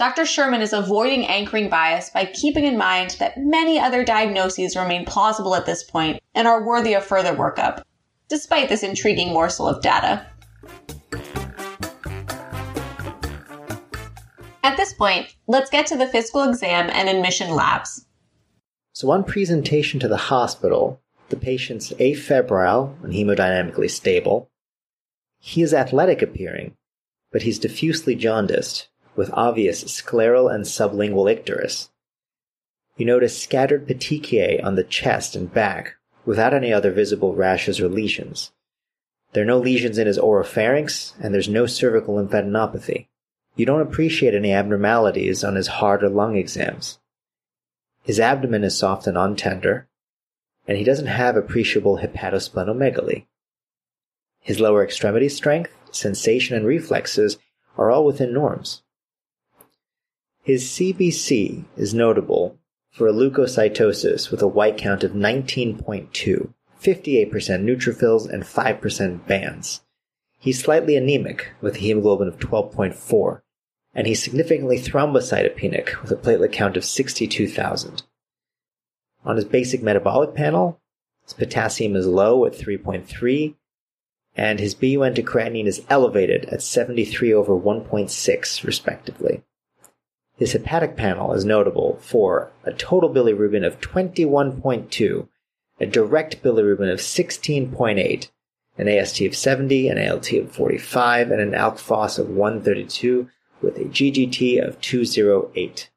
Dr. 0.00 0.24
Sherman 0.24 0.62
is 0.62 0.72
avoiding 0.72 1.26
anchoring 1.26 1.68
bias 1.68 2.08
by 2.08 2.24
keeping 2.24 2.64
in 2.64 2.78
mind 2.78 3.16
that 3.18 3.36
many 3.36 3.78
other 3.78 4.02
diagnoses 4.02 4.74
remain 4.74 5.04
plausible 5.04 5.54
at 5.54 5.66
this 5.66 5.82
point 5.82 6.22
and 6.34 6.48
are 6.48 6.64
worthy 6.64 6.94
of 6.94 7.04
further 7.04 7.34
workup, 7.34 7.82
despite 8.26 8.70
this 8.70 8.82
intriguing 8.82 9.30
morsel 9.30 9.68
of 9.68 9.82
data. 9.82 10.26
At 14.62 14.78
this 14.78 14.94
point, 14.94 15.36
let's 15.46 15.68
get 15.68 15.86
to 15.88 15.98
the 15.98 16.08
physical 16.08 16.48
exam 16.48 16.88
and 16.90 17.06
admission 17.06 17.54
labs. 17.54 18.06
So, 18.94 19.10
on 19.10 19.22
presentation 19.22 20.00
to 20.00 20.08
the 20.08 20.16
hospital, 20.16 20.98
the 21.28 21.36
patient's 21.36 21.92
afebrile 21.92 22.96
and 23.04 23.12
hemodynamically 23.12 23.90
stable. 23.90 24.48
He 25.40 25.60
is 25.60 25.74
athletic 25.74 26.22
appearing, 26.22 26.74
but 27.30 27.42
he's 27.42 27.58
diffusely 27.58 28.14
jaundiced 28.14 28.88
with 29.16 29.30
obvious 29.32 29.84
scleral 29.84 30.52
and 30.52 30.64
sublingual 30.64 31.28
icterus. 31.32 31.88
You 32.96 33.06
notice 33.06 33.40
scattered 33.40 33.86
petechiae 33.86 34.62
on 34.62 34.74
the 34.74 34.84
chest 34.84 35.34
and 35.34 35.52
back, 35.52 35.94
without 36.24 36.54
any 36.54 36.72
other 36.72 36.92
visible 36.92 37.34
rashes 37.34 37.80
or 37.80 37.88
lesions. 37.88 38.52
There 39.32 39.42
are 39.42 39.46
no 39.46 39.58
lesions 39.58 39.96
in 39.98 40.06
his 40.06 40.18
oropharynx, 40.18 41.14
and 41.20 41.32
there's 41.32 41.48
no 41.48 41.66
cervical 41.66 42.16
lymphadenopathy. 42.16 43.06
You 43.56 43.66
don't 43.66 43.80
appreciate 43.80 44.34
any 44.34 44.52
abnormalities 44.52 45.44
on 45.44 45.54
his 45.54 45.66
heart 45.66 46.02
or 46.02 46.08
lung 46.08 46.36
exams. 46.36 46.98
His 48.02 48.18
abdomen 48.18 48.64
is 48.64 48.76
soft 48.76 49.06
and 49.06 49.16
untender, 49.16 49.86
and 50.66 50.78
he 50.78 50.84
doesn't 50.84 51.06
have 51.06 51.36
appreciable 51.36 51.98
hepatosplenomegaly. 51.98 53.26
His 54.40 54.60
lower 54.60 54.82
extremity 54.82 55.28
strength, 55.28 55.74
sensation, 55.90 56.56
and 56.56 56.66
reflexes 56.66 57.38
are 57.76 57.90
all 57.90 58.04
within 58.04 58.32
norms. 58.32 58.82
His 60.42 60.64
CBC 60.64 61.64
is 61.76 61.92
notable 61.92 62.58
for 62.90 63.06
a 63.06 63.12
leukocytosis 63.12 64.30
with 64.30 64.40
a 64.40 64.48
white 64.48 64.78
count 64.78 65.04
of 65.04 65.12
19.2, 65.12 66.54
58% 66.82 67.30
neutrophils, 67.30 68.28
and 68.28 68.42
5% 68.42 69.26
bands. 69.26 69.82
He's 70.38 70.62
slightly 70.62 70.96
anemic 70.96 71.52
with 71.60 71.76
a 71.76 71.78
hemoglobin 71.78 72.26
of 72.26 72.38
12.4, 72.38 73.42
and 73.94 74.06
he's 74.06 74.22
significantly 74.22 74.78
thrombocytopenic 74.78 76.00
with 76.00 76.10
a 76.10 76.16
platelet 76.16 76.52
count 76.52 76.78
of 76.78 76.86
62,000. 76.86 78.02
On 79.26 79.36
his 79.36 79.44
basic 79.44 79.82
metabolic 79.82 80.34
panel, 80.34 80.80
his 81.22 81.34
potassium 81.34 81.94
is 81.94 82.06
low 82.06 82.46
at 82.46 82.54
3.3, 82.54 83.56
and 84.34 84.58
his 84.58 84.74
BUN 84.74 85.14
to 85.14 85.22
creatinine 85.22 85.66
is 85.66 85.84
elevated 85.90 86.46
at 86.46 86.62
73 86.62 87.34
over 87.34 87.52
1.6, 87.52 88.64
respectively. 88.64 89.42
His 90.40 90.52
hepatic 90.52 90.96
panel 90.96 91.34
is 91.34 91.44
notable 91.44 91.98
for 92.00 92.50
a 92.64 92.72
total 92.72 93.10
bilirubin 93.10 93.64
of 93.64 93.78
21.2, 93.82 95.28
a 95.78 95.86
direct 95.86 96.42
bilirubin 96.42 96.90
of 96.90 96.98
16.8, 96.98 98.30
an 98.78 98.88
AST 98.88 99.20
of 99.20 99.36
70, 99.36 99.88
an 99.88 99.98
ALT 99.98 100.32
of 100.32 100.50
45, 100.50 101.30
and 101.30 101.42
an 101.42 101.52
ALK 101.52 101.78
phos 101.78 102.18
of 102.18 102.30
132 102.30 103.28
with 103.60 103.76
a 103.76 103.84
GGT 103.84 104.66
of 104.66 104.80
208. 104.80 105.90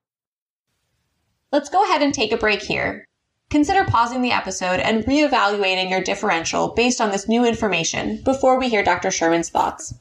Let's 1.53 1.69
go 1.69 1.81
ahead 1.85 2.01
and 2.01 2.13
take 2.13 2.33
a 2.33 2.37
break 2.37 2.61
here. 2.61 3.07
Consider 3.49 3.85
pausing 3.85 4.21
the 4.21 4.31
episode 4.31 4.81
and 4.81 5.05
reevaluating 5.05 5.89
your 5.89 6.01
differential 6.01 6.73
based 6.73 6.99
on 6.99 7.11
this 7.11 7.29
new 7.29 7.45
information 7.45 8.21
before 8.25 8.59
we 8.59 8.67
hear 8.67 8.83
Dr. 8.83 9.09
Sherman's 9.09 9.49
thoughts. 9.49 9.93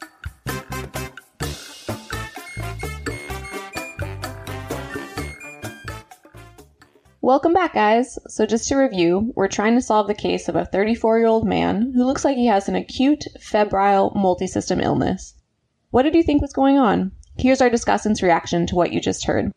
Welcome 7.25 7.52
back, 7.52 7.75
guys. 7.75 8.19
So, 8.26 8.47
just 8.47 8.67
to 8.67 8.75
review, 8.75 9.33
we're 9.37 9.47
trying 9.47 9.76
to 9.76 9.81
solve 9.81 10.09
the 10.09 10.12
case 10.14 10.49
of 10.49 10.57
a 10.57 10.64
34 10.64 11.21
year 11.21 11.29
old 11.29 11.47
man 11.47 11.93
who 11.95 12.05
looks 12.05 12.25
like 12.25 12.37
he 12.37 12.49
has 12.49 12.69
an 12.69 12.75
acute 12.75 13.23
febrile 13.41 14.11
multisystem 14.17 14.83
illness. 14.83 15.33
What 15.91 16.02
did 16.02 16.17
you 16.17 16.25
think 16.25 16.43
was 16.43 16.52
going 16.52 16.79
on? 16.79 17.12
Here's 17.38 17.61
our 17.61 17.71
discussant's 17.71 18.25
reaction 18.25 18.67
to 18.67 18.75
what 18.75 18.93
you 18.93 19.00
just 19.00 19.25
heard. 19.25 19.52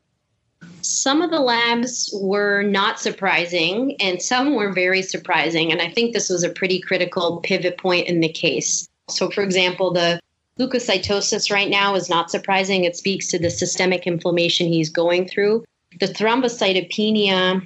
Some 0.81 1.24
of 1.24 1.31
the 1.31 1.39
labs 1.39 2.15
were 2.22 2.62
not 2.62 3.00
surprising, 3.00 3.95
and 4.00 4.22
some 4.22 4.53
were 4.53 4.72
very 4.72 5.01
surprising. 5.01 5.72
And 5.72 5.81
I 5.81 5.89
think 5.89 6.13
this 6.13 6.29
was 6.29 6.43
a 6.43 6.50
pretty 6.50 6.79
critical 6.79 7.38
pivot 7.38 7.79
point 7.79 8.07
in 8.07 8.19
the 8.19 8.29
case. 8.29 8.88
So, 9.10 9.31
for 9.31 9.41
example, 9.41 9.91
the 9.91 10.19
leukocytosis 10.60 11.51
right 11.51 11.72
now 11.72 11.95
is 11.95 12.12
not 12.12 12.29
surprising. 12.29 12.84
It 12.84 12.95
speaks 12.95 13.29
to 13.29 13.39
the 13.39 13.50
systemic 13.50 14.05
inflammation 14.05 14.67
he's 14.67 14.91
going 14.91 15.27
through. 15.27 15.65
The 15.99 16.07
thrombocytopenia, 16.07 17.65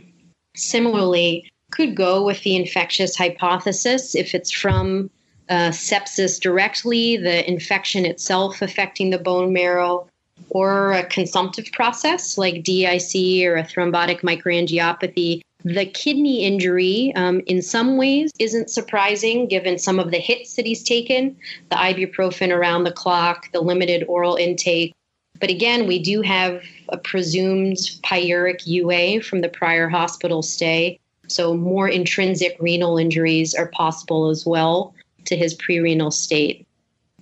similarly, 0.56 1.52
could 1.72 1.96
go 1.96 2.24
with 2.24 2.42
the 2.44 2.56
infectious 2.56 3.16
hypothesis 3.16 4.16
if 4.16 4.34
it's 4.34 4.52
from 4.52 5.10
uh, 5.50 5.70
sepsis 5.70 6.40
directly, 6.40 7.18
the 7.18 7.48
infection 7.50 8.06
itself 8.06 8.62
affecting 8.62 9.10
the 9.10 9.18
bone 9.18 9.52
marrow, 9.52 10.08
or 10.50 10.94
a 10.94 11.06
consumptive 11.06 11.72
process 11.74 12.38
like 12.38 12.64
DIC 12.64 13.46
or 13.46 13.56
a 13.56 13.64
thrombotic 13.64 14.22
microangiopathy. 14.22 15.42
The 15.66 15.86
kidney 15.86 16.46
injury, 16.46 17.12
um, 17.16 17.42
in 17.46 17.62
some 17.62 17.98
ways, 17.98 18.32
isn't 18.40 18.70
surprising 18.70 19.48
given 19.48 19.78
some 19.78 20.00
of 20.00 20.12
the 20.12 20.18
hits 20.18 20.56
that 20.56 20.66
he's 20.66 20.84
taken 20.84 21.36
the 21.70 21.76
ibuprofen 21.76 22.56
around 22.56 22.86
the 22.86 22.94
clock, 22.94 23.52
the 23.52 23.60
limited 23.60 24.06
oral 24.08 24.36
intake, 24.36 24.94
but 25.40 25.50
again, 25.50 25.88
we 25.88 26.00
do 26.00 26.22
have 26.22 26.62
a 26.90 26.98
presumed 26.98 27.78
pyuric 28.04 28.66
UA 28.66 29.22
from 29.22 29.42
the 29.42 29.50
prior 29.50 29.88
hospital 29.88 30.42
stay. 30.42 31.00
So 31.28 31.56
more 31.56 31.88
intrinsic 31.88 32.58
renal 32.60 32.98
injuries 32.98 33.54
are 33.54 33.68
possible 33.68 34.30
as 34.30 34.46
well 34.46 34.94
to 35.26 35.38
his 35.38 35.54
pre-renal 35.54 36.12
state. 36.12 36.66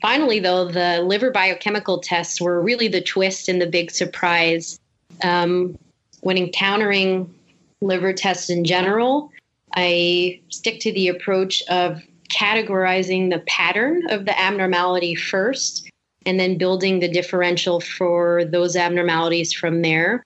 Finally, 0.01 0.39
though, 0.39 0.65
the 0.65 1.01
liver 1.01 1.31
biochemical 1.31 1.99
tests 1.99 2.39
were 2.39 2.61
really 2.61 2.87
the 2.87 3.01
twist 3.01 3.49
and 3.49 3.61
the 3.61 3.67
big 3.67 3.91
surprise. 3.91 4.79
Um, 5.23 5.77
when 6.21 6.37
encountering 6.37 7.33
liver 7.81 8.13
tests 8.13 8.49
in 8.49 8.63
general, 8.63 9.31
I 9.75 10.39
stick 10.49 10.79
to 10.81 10.93
the 10.93 11.09
approach 11.09 11.61
of 11.69 12.01
categorizing 12.29 13.29
the 13.31 13.39
pattern 13.47 14.09
of 14.09 14.25
the 14.25 14.39
abnormality 14.39 15.15
first 15.15 15.89
and 16.27 16.37
then 16.37 16.57
building 16.57 16.99
the 16.99 17.07
differential 17.07 17.79
for 17.79 18.43
those 18.43 18.75
abnormalities 18.75 19.53
from 19.53 19.81
there. 19.81 20.23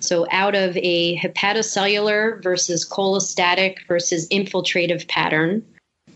So, 0.00 0.26
out 0.32 0.56
of 0.56 0.76
a 0.76 1.16
hepatocellular 1.16 2.42
versus 2.42 2.86
cholestatic 2.86 3.86
versus 3.86 4.28
infiltrative 4.28 5.06
pattern, 5.06 5.64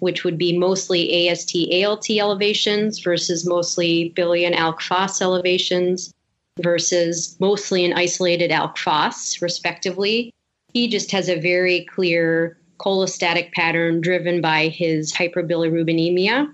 which 0.00 0.24
would 0.24 0.36
be 0.36 0.58
mostly 0.58 1.28
AST 1.28 1.56
ALT 1.72 2.10
elevations 2.10 2.98
versus 2.98 3.46
mostly 3.46 4.10
billion 4.10 4.52
alk 4.54 4.80
phos 4.80 5.22
elevations 5.22 6.12
versus 6.60 7.36
mostly 7.38 7.84
an 7.84 7.92
isolated 7.92 8.50
alk 8.50 8.76
phos, 8.76 9.40
respectively. 9.40 10.34
He 10.74 10.88
just 10.88 11.12
has 11.12 11.28
a 11.28 11.40
very 11.40 11.84
clear 11.84 12.58
cholestatic 12.78 13.52
pattern 13.52 14.00
driven 14.00 14.40
by 14.40 14.66
his 14.66 15.12
hyperbilirubinemia 15.12 16.52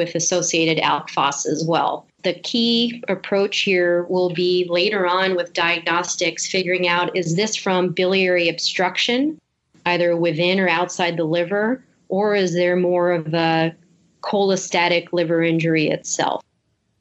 with 0.00 0.14
associated 0.14 0.82
alk 0.82 1.10
as 1.46 1.62
well. 1.66 2.06
The 2.22 2.32
key 2.32 3.04
approach 3.06 3.60
here 3.60 4.04
will 4.04 4.30
be 4.30 4.66
later 4.70 5.06
on 5.06 5.36
with 5.36 5.52
diagnostics, 5.52 6.46
figuring 6.46 6.88
out 6.88 7.14
is 7.14 7.36
this 7.36 7.54
from 7.54 7.90
biliary 7.90 8.48
obstruction, 8.48 9.38
either 9.84 10.16
within 10.16 10.58
or 10.58 10.68
outside 10.68 11.18
the 11.18 11.24
liver, 11.24 11.84
or 12.08 12.34
is 12.34 12.54
there 12.54 12.76
more 12.76 13.12
of 13.12 13.34
a 13.34 13.74
cholestatic 14.22 15.12
liver 15.12 15.42
injury 15.42 15.88
itself? 15.88 16.42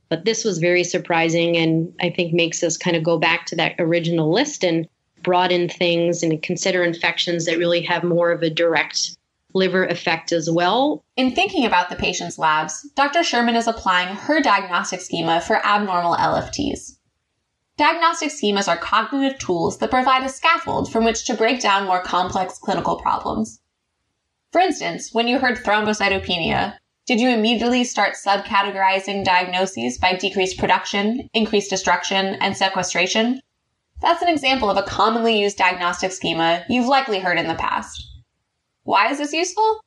But 0.09 0.25
this 0.25 0.43
was 0.43 0.57
very 0.57 0.83
surprising 0.83 1.55
and 1.55 1.93
I 2.01 2.09
think 2.09 2.33
makes 2.33 2.61
us 2.61 2.75
kind 2.75 2.97
of 2.97 3.03
go 3.03 3.17
back 3.17 3.45
to 3.45 3.55
that 3.55 3.75
original 3.79 4.29
list 4.29 4.65
and 4.65 4.89
broaden 5.23 5.69
things 5.69 6.21
and 6.21 6.41
consider 6.43 6.83
infections 6.83 7.45
that 7.45 7.57
really 7.57 7.81
have 7.83 8.03
more 8.03 8.31
of 8.31 8.43
a 8.43 8.49
direct 8.49 9.15
liver 9.53 9.85
effect 9.85 10.31
as 10.31 10.49
well. 10.49 11.03
In 11.15 11.33
thinking 11.33 11.65
about 11.65 11.89
the 11.89 11.95
patient's 11.95 12.37
labs, 12.37 12.87
Dr. 12.95 13.23
Sherman 13.23 13.55
is 13.55 13.67
applying 13.67 14.15
her 14.15 14.41
diagnostic 14.41 15.01
schema 15.01 15.41
for 15.41 15.65
abnormal 15.65 16.15
LFTs. 16.15 16.97
Diagnostic 17.77 18.29
schemas 18.29 18.67
are 18.67 18.77
cognitive 18.77 19.39
tools 19.39 19.77
that 19.77 19.89
provide 19.89 20.23
a 20.23 20.29
scaffold 20.29 20.91
from 20.91 21.05
which 21.05 21.25
to 21.25 21.33
break 21.33 21.61
down 21.61 21.85
more 21.85 22.01
complex 22.03 22.57
clinical 22.57 22.97
problems. 22.97 23.61
For 24.51 24.59
instance, 24.59 25.13
when 25.13 25.27
you 25.27 25.39
heard 25.39 25.57
thrombocytopenia, 25.57 26.75
did 27.05 27.19
you 27.19 27.29
immediately 27.29 27.85
start 27.85 28.15
subcategorizing 28.15 29.23
diagnoses 29.23 29.97
by 29.97 30.15
decreased 30.15 30.57
production, 30.57 31.29
increased 31.33 31.69
destruction, 31.69 32.35
and 32.35 32.55
sequestration? 32.55 33.41
That's 34.01 34.21
an 34.21 34.27
example 34.27 34.69
of 34.69 34.77
a 34.77 34.83
commonly 34.83 35.39
used 35.39 35.57
diagnostic 35.57 36.11
schema 36.11 36.65
you've 36.69 36.85
likely 36.85 37.19
heard 37.19 37.39
in 37.39 37.47
the 37.47 37.55
past. 37.55 38.08
Why 38.89 39.11
is 39.11 39.19
this 39.19 39.33
useful? 39.33 39.81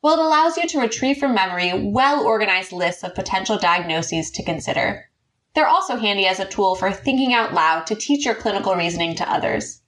Well, 0.00 0.14
it 0.14 0.24
allows 0.24 0.56
you 0.56 0.68
to 0.68 0.80
retrieve 0.80 1.18
from 1.18 1.34
memory 1.34 1.90
well 1.90 2.24
organized 2.24 2.70
lists 2.70 3.02
of 3.02 3.12
potential 3.12 3.58
diagnoses 3.58 4.30
to 4.30 4.44
consider. 4.44 5.10
They're 5.56 5.66
also 5.66 5.96
handy 5.96 6.28
as 6.28 6.38
a 6.38 6.44
tool 6.44 6.76
for 6.76 6.92
thinking 6.92 7.34
out 7.34 7.52
loud 7.52 7.84
to 7.88 7.96
teach 7.96 8.24
your 8.24 8.36
clinical 8.36 8.76
reasoning 8.76 9.16
to 9.16 9.28
others. 9.28 9.82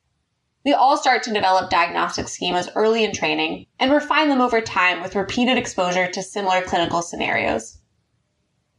We 0.65 0.73
all 0.73 0.97
start 0.97 1.23
to 1.23 1.33
develop 1.33 1.71
diagnostic 1.71 2.27
schemas 2.27 2.69
early 2.75 3.05
in 3.05 3.13
training 3.13 3.67
and 3.79 3.93
refine 3.93 4.31
them 4.31 4.41
over 4.41 4.61
time 4.61 5.01
with 5.01 5.15
repeated 5.15 5.59
exposure 5.59 6.11
to 6.11 6.21
similar 6.21 6.61
clinical 6.61 7.03
scenarios. 7.03 7.79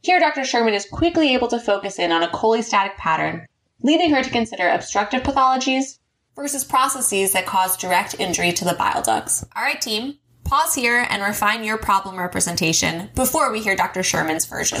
Here, 0.02 0.20
Dr. 0.20 0.44
Sherman 0.44 0.74
is 0.74 0.84
quickly 0.84 1.32
able 1.32 1.48
to 1.48 1.58
focus 1.58 1.98
in 1.98 2.12
on 2.12 2.22
a 2.22 2.28
cholestatic 2.28 2.98
pattern 2.98 3.46
leading 3.82 4.10
her 4.10 4.22
to 4.22 4.28
consider 4.28 4.68
obstructive 4.68 5.22
pathologies 5.22 5.97
versus 6.38 6.62
processes 6.62 7.32
that 7.32 7.44
cause 7.46 7.76
direct 7.76 8.14
injury 8.20 8.52
to 8.52 8.64
the 8.64 8.74
bile 8.74 9.02
ducts. 9.02 9.44
All 9.56 9.62
right, 9.64 9.80
team, 9.80 10.16
pause 10.44 10.72
here 10.72 11.04
and 11.10 11.20
refine 11.20 11.64
your 11.64 11.76
problem 11.76 12.16
representation 12.16 13.10
before 13.16 13.50
we 13.50 13.60
hear 13.60 13.74
Dr. 13.74 14.04
Sherman's 14.04 14.46
version. 14.46 14.78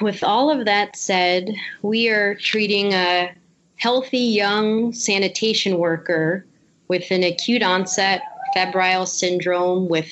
With 0.00 0.24
all 0.24 0.50
of 0.50 0.64
that 0.64 0.96
said, 0.96 1.54
we 1.82 2.08
are 2.08 2.34
treating 2.36 2.94
a 2.94 3.34
healthy 3.76 4.16
young 4.16 4.94
sanitation 4.94 5.76
worker 5.76 6.46
with 6.88 7.10
an 7.10 7.22
acute 7.22 7.62
onset 7.62 8.22
febrile 8.54 9.04
syndrome 9.04 9.88
with 9.88 10.10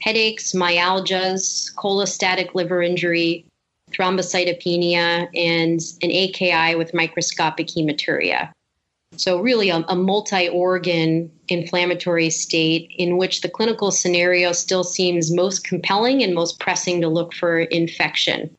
headaches, 0.00 0.52
myalgias, 0.52 1.74
cholestatic 1.74 2.54
liver 2.54 2.80
injury, 2.80 3.44
thrombocytopenia, 3.94 5.28
and 5.34 5.80
an 6.02 6.10
AKI 6.10 6.74
with 6.74 6.94
microscopic 6.94 7.68
hematuria. 7.68 8.50
So, 9.16 9.38
really, 9.38 9.70
a, 9.70 9.84
a 9.88 9.94
multi 9.94 10.48
organ 10.48 11.30
inflammatory 11.48 12.30
state 12.30 12.90
in 12.98 13.16
which 13.16 13.42
the 13.42 13.48
clinical 13.48 13.90
scenario 13.90 14.52
still 14.52 14.84
seems 14.84 15.32
most 15.32 15.64
compelling 15.64 16.22
and 16.22 16.34
most 16.34 16.58
pressing 16.58 17.00
to 17.00 17.08
look 17.08 17.32
for 17.32 17.60
infection. 17.60 18.54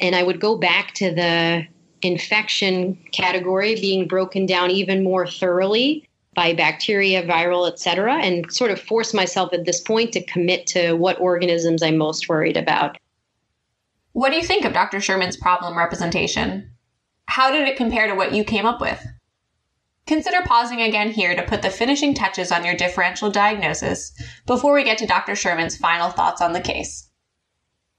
And 0.00 0.14
I 0.14 0.22
would 0.22 0.40
go 0.40 0.56
back 0.56 0.94
to 0.94 1.12
the 1.12 1.66
infection 2.02 2.96
category 3.12 3.74
being 3.74 4.06
broken 4.06 4.46
down 4.46 4.70
even 4.70 5.02
more 5.02 5.26
thoroughly 5.26 6.08
by 6.34 6.52
bacteria, 6.52 7.22
viral, 7.26 7.66
etc., 7.68 8.16
and 8.16 8.52
sort 8.52 8.70
of 8.70 8.80
force 8.80 9.14
myself 9.14 9.52
at 9.54 9.64
this 9.64 9.80
point 9.80 10.12
to 10.12 10.22
commit 10.24 10.66
to 10.68 10.92
what 10.92 11.18
organisms 11.18 11.82
I'm 11.82 11.96
most 11.96 12.28
worried 12.28 12.58
about. 12.58 12.98
What 14.16 14.30
do 14.30 14.36
you 14.36 14.42
think 14.42 14.64
of 14.64 14.72
Dr. 14.72 14.98
Sherman's 14.98 15.36
problem 15.36 15.76
representation? 15.76 16.70
How 17.26 17.50
did 17.50 17.68
it 17.68 17.76
compare 17.76 18.06
to 18.06 18.14
what 18.14 18.32
you 18.32 18.44
came 18.44 18.64
up 18.64 18.80
with? 18.80 19.06
Consider 20.06 20.38
pausing 20.46 20.80
again 20.80 21.10
here 21.10 21.36
to 21.36 21.42
put 21.42 21.60
the 21.60 21.68
finishing 21.68 22.14
touches 22.14 22.50
on 22.50 22.64
your 22.64 22.74
differential 22.74 23.30
diagnosis 23.30 24.18
before 24.46 24.72
we 24.72 24.84
get 24.84 24.96
to 24.96 25.06
Dr. 25.06 25.36
Sherman's 25.36 25.76
final 25.76 26.08
thoughts 26.08 26.40
on 26.40 26.54
the 26.54 26.62
case. 26.62 27.10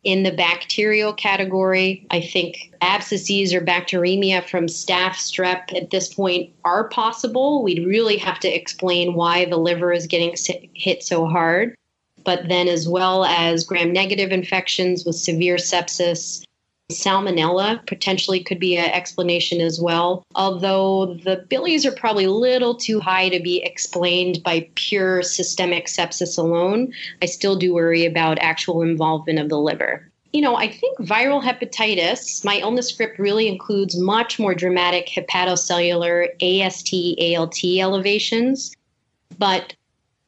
In 0.03 0.23
the 0.23 0.31
bacterial 0.31 1.13
category, 1.13 2.07
I 2.09 2.21
think 2.21 2.73
abscesses 2.81 3.53
or 3.53 3.61
bacteremia 3.61 4.43
from 4.43 4.65
staph 4.65 5.17
strep 5.17 5.71
at 5.79 5.91
this 5.91 6.15
point 6.15 6.51
are 6.65 6.89
possible. 6.89 7.61
We'd 7.61 7.85
really 7.85 8.17
have 8.17 8.39
to 8.39 8.47
explain 8.47 9.13
why 9.13 9.45
the 9.45 9.57
liver 9.57 9.93
is 9.93 10.07
getting 10.07 10.35
hit 10.73 11.03
so 11.03 11.27
hard. 11.27 11.76
But 12.27 12.49
then, 12.49 12.67
as 12.67 12.89
well 12.89 13.23
as 13.23 13.63
gram 13.63 13.93
negative 13.93 14.33
infections 14.33 15.05
with 15.05 15.15
severe 15.15 15.55
sepsis, 15.55 16.43
Salmonella 16.91 17.87
potentially 17.87 18.43
could 18.43 18.59
be 18.59 18.75
an 18.75 18.91
explanation 18.91 19.61
as 19.61 19.79
well, 19.79 20.25
although 20.35 21.17
the 21.23 21.45
billies 21.47 21.85
are 21.85 21.93
probably 21.93 22.25
a 22.25 22.31
little 22.31 22.75
too 22.75 22.99
high 22.99 23.29
to 23.29 23.39
be 23.39 23.63
explained 23.63 24.43
by 24.43 24.69
pure 24.75 25.23
systemic 25.23 25.85
sepsis 25.85 26.37
alone. 26.37 26.91
I 27.21 27.27
still 27.27 27.55
do 27.55 27.73
worry 27.73 28.05
about 28.05 28.39
actual 28.41 28.81
involvement 28.81 29.39
of 29.39 29.47
the 29.47 29.57
liver. 29.57 30.11
You 30.33 30.41
know, 30.41 30.57
I 30.57 30.67
think 30.67 30.99
viral 30.99 31.41
hepatitis, 31.41 32.43
my 32.43 32.55
illness 32.55 32.89
script 32.89 33.19
really 33.19 33.47
includes 33.47 33.97
much 33.97 34.37
more 34.37 34.53
dramatic 34.53 35.07
hepatocellular 35.07 36.27
AST, 36.41 36.93
ALT 37.21 37.63
elevations, 37.63 38.75
but 39.39 39.76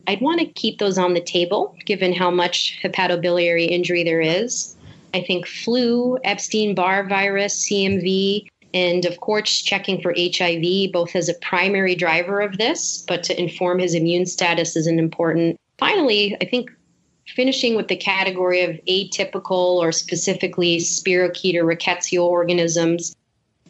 I'd 0.10 0.22
want 0.22 0.40
to 0.40 0.48
keep 0.48 0.80
those 0.80 0.98
on 0.98 1.14
the 1.14 1.22
table 1.22 1.76
given 1.86 2.14
how 2.14 2.32
much 2.32 2.80
hepatobiliary 2.82 3.70
injury 3.70 4.04
there 4.04 4.22
is. 4.22 4.76
I 5.14 5.22
think 5.22 5.46
flu, 5.46 6.18
Epstein 6.24 6.74
Barr 6.74 7.08
virus, 7.08 7.70
CMV, 7.70 8.48
and 8.74 9.06
of 9.06 9.20
course, 9.20 9.62
checking 9.62 10.02
for 10.02 10.16
HIV, 10.18 10.92
both 10.92 11.16
as 11.16 11.30
a 11.30 11.36
primary 11.36 11.94
driver 11.94 12.42
of 12.42 12.58
this, 12.58 13.06
but 13.08 13.22
to 13.26 13.40
inform 13.40 13.78
his 13.78 13.94
immune 13.94 14.26
status 14.26 14.76
is 14.76 14.88
an 14.88 14.98
important. 14.98 15.58
Finally, 15.78 16.36
I 16.42 16.46
think 16.46 16.72
finishing 17.28 17.76
with 17.76 17.88
the 17.88 17.96
category 17.96 18.64
of 18.64 18.80
atypical 18.88 19.78
or 19.78 19.92
specifically 19.92 20.78
spirochete 20.78 21.54
or 21.54 21.66
rickettsial 21.66 22.24
organisms, 22.24 23.16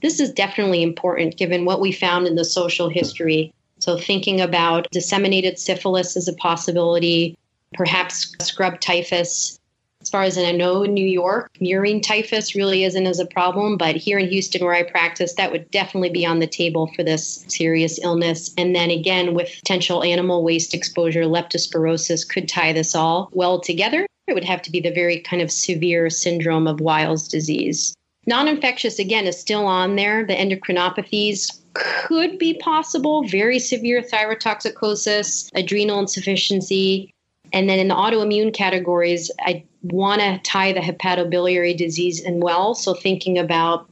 this 0.02 0.22
is 0.22 0.32
definitely 0.32 0.84
important 0.84 1.36
given 1.36 1.66
what 1.66 1.82
we 1.82 1.92
found 1.92 2.28
in 2.28 2.36
the 2.36 2.46
social 2.46 2.88
history. 2.88 3.54
So, 3.80 3.98
thinking 3.98 4.42
about 4.42 4.90
disseminated 4.92 5.58
syphilis 5.58 6.18
as 6.18 6.28
a 6.28 6.34
possibility, 6.34 7.38
perhaps 7.74 8.36
scrub 8.42 8.80
typhus, 8.80 9.60
as 10.02 10.10
far 10.10 10.24
as 10.24 10.38
I 10.38 10.52
know, 10.52 10.84
in 10.84 10.94
New 10.94 11.08
York, 11.08 11.52
murine 11.60 12.02
typhus 12.02 12.56
really 12.56 12.86
isn't 12.86 13.06
as 13.06 13.20
a 13.20 13.26
problem, 13.26 13.76
but 13.78 13.98
here 13.98 14.18
in 14.18 14.30
Houston, 14.30 14.64
where 14.64 14.74
I 14.74 14.84
practice, 14.84 15.34
that 15.34 15.52
would 15.52 15.70
definitely 15.72 16.10
be 16.10 16.26
on 16.26 16.40
the 16.40 16.48
table 16.48 16.88
for 16.96 17.04
this 17.04 17.44
serious 17.50 18.00
illness. 18.02 18.54
And 18.58 18.74
then 18.74 18.92
again, 18.92 19.34
with 19.34 19.54
potential 19.60 20.04
animal 20.04 20.44
waste 20.44 20.74
exposure, 20.74 21.24
leptospirosis 21.24 22.28
could 22.28 22.48
tie 22.48 22.72
this 22.72 22.96
all 22.96 23.30
well 23.34 23.60
together. 23.60 24.08
It 24.28 24.34
would 24.34 24.46
have 24.46 24.62
to 24.64 24.72
be 24.72 24.80
the 24.80 24.92
very 24.92 25.20
kind 25.20 25.42
of 25.42 25.52
severe 25.52 26.10
syndrome 26.10 26.68
of 26.68 26.80
Weil's 26.80 27.28
disease. 27.28 27.94
Non 28.26 28.48
infectious, 28.48 29.00
again, 29.00 29.28
is 29.28 29.40
still 29.40 29.66
on 29.66 29.96
there. 29.96 30.26
The 30.26 30.36
endocrinopathies 30.36 31.60
could 31.80 32.38
be 32.38 32.56
possible 32.56 33.24
very 33.24 33.60
severe 33.60 34.02
thyrotoxicosis, 34.02 35.50
adrenal 35.56 36.00
insufficiency. 36.00 37.14
And 37.54 37.70
then 37.70 37.80
in 37.80 37.88
the 37.88 37.96
autoimmune 37.96 38.54
categories, 38.54 39.32
I 39.40 39.64
want 39.84 40.22
to 40.22 40.40
tie 40.44 40.74
the 40.74 40.82
hepatobiliary 40.82 41.76
disease 41.76 42.22
in 42.22 42.40
well. 42.40 42.76
So 42.76 42.94
thinking 42.94 43.38
about 43.38 43.90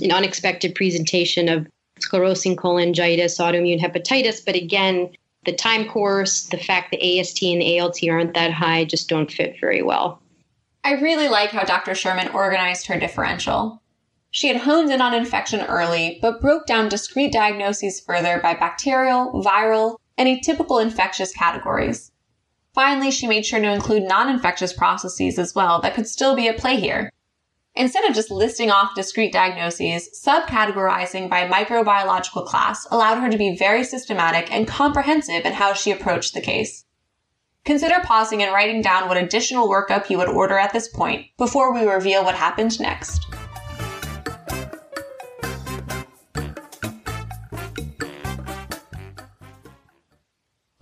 an 0.00 0.12
unexpected 0.12 0.74
presentation 0.74 1.48
of 1.48 1.66
sclerosing 2.00 2.56
cholangitis, 2.56 3.40
autoimmune 3.40 3.80
hepatitis. 3.80 4.44
But 4.44 4.54
again, 4.54 5.10
the 5.44 5.52
time 5.52 5.88
course, 5.88 6.44
the 6.44 6.58
fact 6.58 6.90
that 6.90 7.04
AST 7.04 7.42
and 7.42 7.62
ALT 7.62 7.98
aren't 8.08 8.34
that 8.34 8.52
high 8.52 8.84
just 8.84 9.08
don't 9.08 9.32
fit 9.32 9.56
very 9.60 9.82
well. 9.82 10.20
I 10.84 10.92
really 10.94 11.28
like 11.28 11.50
how 11.50 11.64
Dr. 11.64 11.94
Sherman 11.94 12.28
organized 12.28 12.86
her 12.86 12.98
differential. 12.98 13.79
She 14.32 14.48
had 14.48 14.58
honed 14.58 14.92
in 14.92 15.00
on 15.00 15.12
infection 15.12 15.60
early, 15.62 16.18
but 16.22 16.40
broke 16.40 16.66
down 16.66 16.88
discrete 16.88 17.32
diagnoses 17.32 18.00
further 18.00 18.38
by 18.40 18.54
bacterial, 18.54 19.42
viral, 19.42 19.98
and 20.16 20.28
atypical 20.28 20.80
infectious 20.80 21.32
categories. 21.32 22.12
Finally, 22.72 23.10
she 23.10 23.26
made 23.26 23.44
sure 23.44 23.60
to 23.60 23.72
include 23.72 24.04
non-infectious 24.04 24.72
processes 24.72 25.38
as 25.38 25.54
well 25.54 25.80
that 25.80 25.94
could 25.94 26.06
still 26.06 26.36
be 26.36 26.46
at 26.46 26.58
play 26.58 26.76
here. 26.76 27.10
Instead 27.74 28.04
of 28.04 28.14
just 28.14 28.30
listing 28.30 28.70
off 28.70 28.94
discrete 28.94 29.32
diagnoses, 29.32 30.08
subcategorizing 30.24 31.28
by 31.28 31.48
microbiological 31.48 32.46
class 32.46 32.86
allowed 32.90 33.18
her 33.18 33.30
to 33.30 33.38
be 33.38 33.56
very 33.56 33.82
systematic 33.82 34.52
and 34.52 34.68
comprehensive 34.68 35.44
in 35.44 35.52
how 35.52 35.72
she 35.72 35.90
approached 35.90 36.34
the 36.34 36.40
case. 36.40 36.84
Consider 37.64 38.00
pausing 38.04 38.42
and 38.42 38.52
writing 38.52 38.80
down 38.80 39.08
what 39.08 39.16
additional 39.16 39.68
workup 39.68 40.08
you 40.08 40.18
would 40.18 40.28
order 40.28 40.58
at 40.58 40.72
this 40.72 40.88
point 40.88 41.26
before 41.36 41.74
we 41.74 41.86
reveal 41.88 42.24
what 42.24 42.34
happened 42.34 42.78
next. 42.80 43.26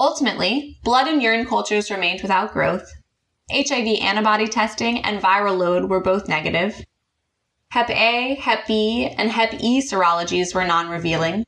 Ultimately, 0.00 0.78
blood 0.84 1.08
and 1.08 1.20
urine 1.20 1.44
cultures 1.44 1.90
remained 1.90 2.22
without 2.22 2.52
growth. 2.52 2.88
HIV 3.50 4.00
antibody 4.00 4.46
testing 4.46 5.00
and 5.00 5.20
viral 5.20 5.58
load 5.58 5.90
were 5.90 6.00
both 6.00 6.28
negative. 6.28 6.84
Hep 7.70 7.90
A, 7.90 8.36
Hep 8.36 8.66
B, 8.66 9.06
and 9.18 9.30
Hep 9.30 9.54
E 9.60 9.82
serologies 9.82 10.54
were 10.54 10.64
non-revealing. 10.64 11.44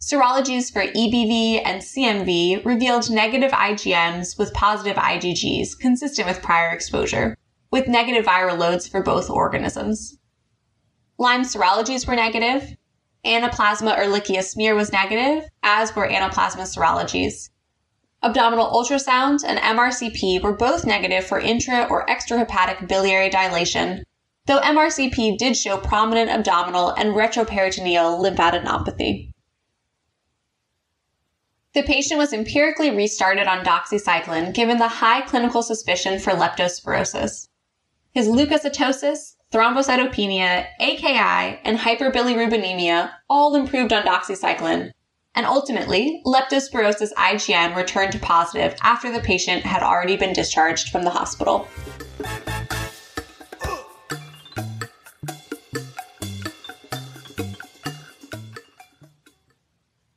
Serologies 0.00 0.72
for 0.72 0.82
EBV 0.82 1.62
and 1.64 1.82
CMV 1.82 2.64
revealed 2.64 3.10
negative 3.10 3.52
IgMs 3.52 4.38
with 4.38 4.54
positive 4.54 4.96
IgGs 4.96 5.78
consistent 5.78 6.28
with 6.28 6.42
prior 6.42 6.70
exposure, 6.70 7.36
with 7.70 7.88
negative 7.88 8.24
viral 8.24 8.58
loads 8.58 8.86
for 8.88 9.02
both 9.02 9.30
organisms. 9.30 10.18
Lyme 11.18 11.42
serologies 11.42 12.06
were 12.06 12.16
negative. 12.16 12.76
Anaplasma 13.24 13.96
ehrlichia 13.98 14.42
smear 14.42 14.74
was 14.74 14.92
negative, 14.92 15.48
as 15.62 15.94
were 15.94 16.08
anaplasma 16.08 16.62
serologies. 16.62 17.50
Abdominal 18.22 18.70
ultrasound 18.70 19.42
and 19.46 19.58
MRCP 19.58 20.42
were 20.42 20.52
both 20.52 20.84
negative 20.84 21.24
for 21.24 21.40
intra 21.40 21.86
or 21.88 22.04
extrahepatic 22.06 22.86
biliary 22.86 23.30
dilation, 23.30 24.04
though 24.44 24.60
MRCP 24.60 25.38
did 25.38 25.56
show 25.56 25.78
prominent 25.78 26.30
abdominal 26.30 26.90
and 26.90 27.14
retroperitoneal 27.14 28.20
lymphadenopathy. 28.20 29.32
The 31.72 31.82
patient 31.82 32.18
was 32.18 32.32
empirically 32.32 32.90
restarted 32.90 33.46
on 33.46 33.64
doxycycline 33.64 34.52
given 34.52 34.78
the 34.78 34.88
high 34.88 35.22
clinical 35.22 35.62
suspicion 35.62 36.18
for 36.18 36.32
leptospirosis. 36.32 37.48
His 38.12 38.26
leukocytosis, 38.26 39.36
thrombocytopenia, 39.52 40.66
AKI, 40.80 41.60
and 41.64 41.78
hyperbilirubinemia 41.78 43.12
all 43.30 43.54
improved 43.54 43.92
on 43.92 44.02
doxycycline, 44.02 44.90
and 45.34 45.46
ultimately, 45.46 46.22
leptospirosis 46.26 47.12
IgM 47.14 47.76
returned 47.76 48.12
to 48.12 48.18
positive 48.18 48.76
after 48.82 49.12
the 49.12 49.20
patient 49.20 49.62
had 49.62 49.82
already 49.82 50.16
been 50.16 50.32
discharged 50.32 50.90
from 50.90 51.02
the 51.02 51.10
hospital. 51.10 51.68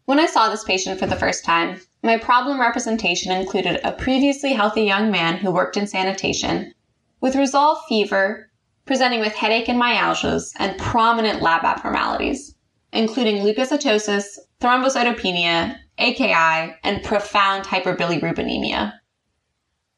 When 0.05 0.19
I 0.19 0.25
saw 0.25 0.49
this 0.49 0.63
patient 0.63 0.99
for 0.99 1.07
the 1.07 1.15
first 1.15 1.45
time, 1.45 1.79
my 2.03 2.17
problem 2.17 2.59
representation 2.59 3.31
included 3.31 3.79
a 3.83 3.93
previously 3.93 4.53
healthy 4.53 4.83
young 4.83 5.09
man 5.09 5.37
who 5.37 5.51
worked 5.51 5.77
in 5.77 5.87
sanitation 5.87 6.73
with 7.21 7.35
resolved 7.35 7.81
fever, 7.87 8.51
presenting 8.85 9.21
with 9.21 9.33
headache 9.33 9.69
and 9.69 9.81
myalgias, 9.81 10.51
and 10.59 10.77
prominent 10.77 11.41
lab 11.41 11.63
abnormalities, 11.63 12.53
including 12.93 13.43
leukocytosis, 13.43 14.37
thrombocytopenia, 14.61 15.77
AKI, 15.97 16.75
and 16.83 17.03
profound 17.03 17.65
hyperbilirubinemia. 17.65 18.93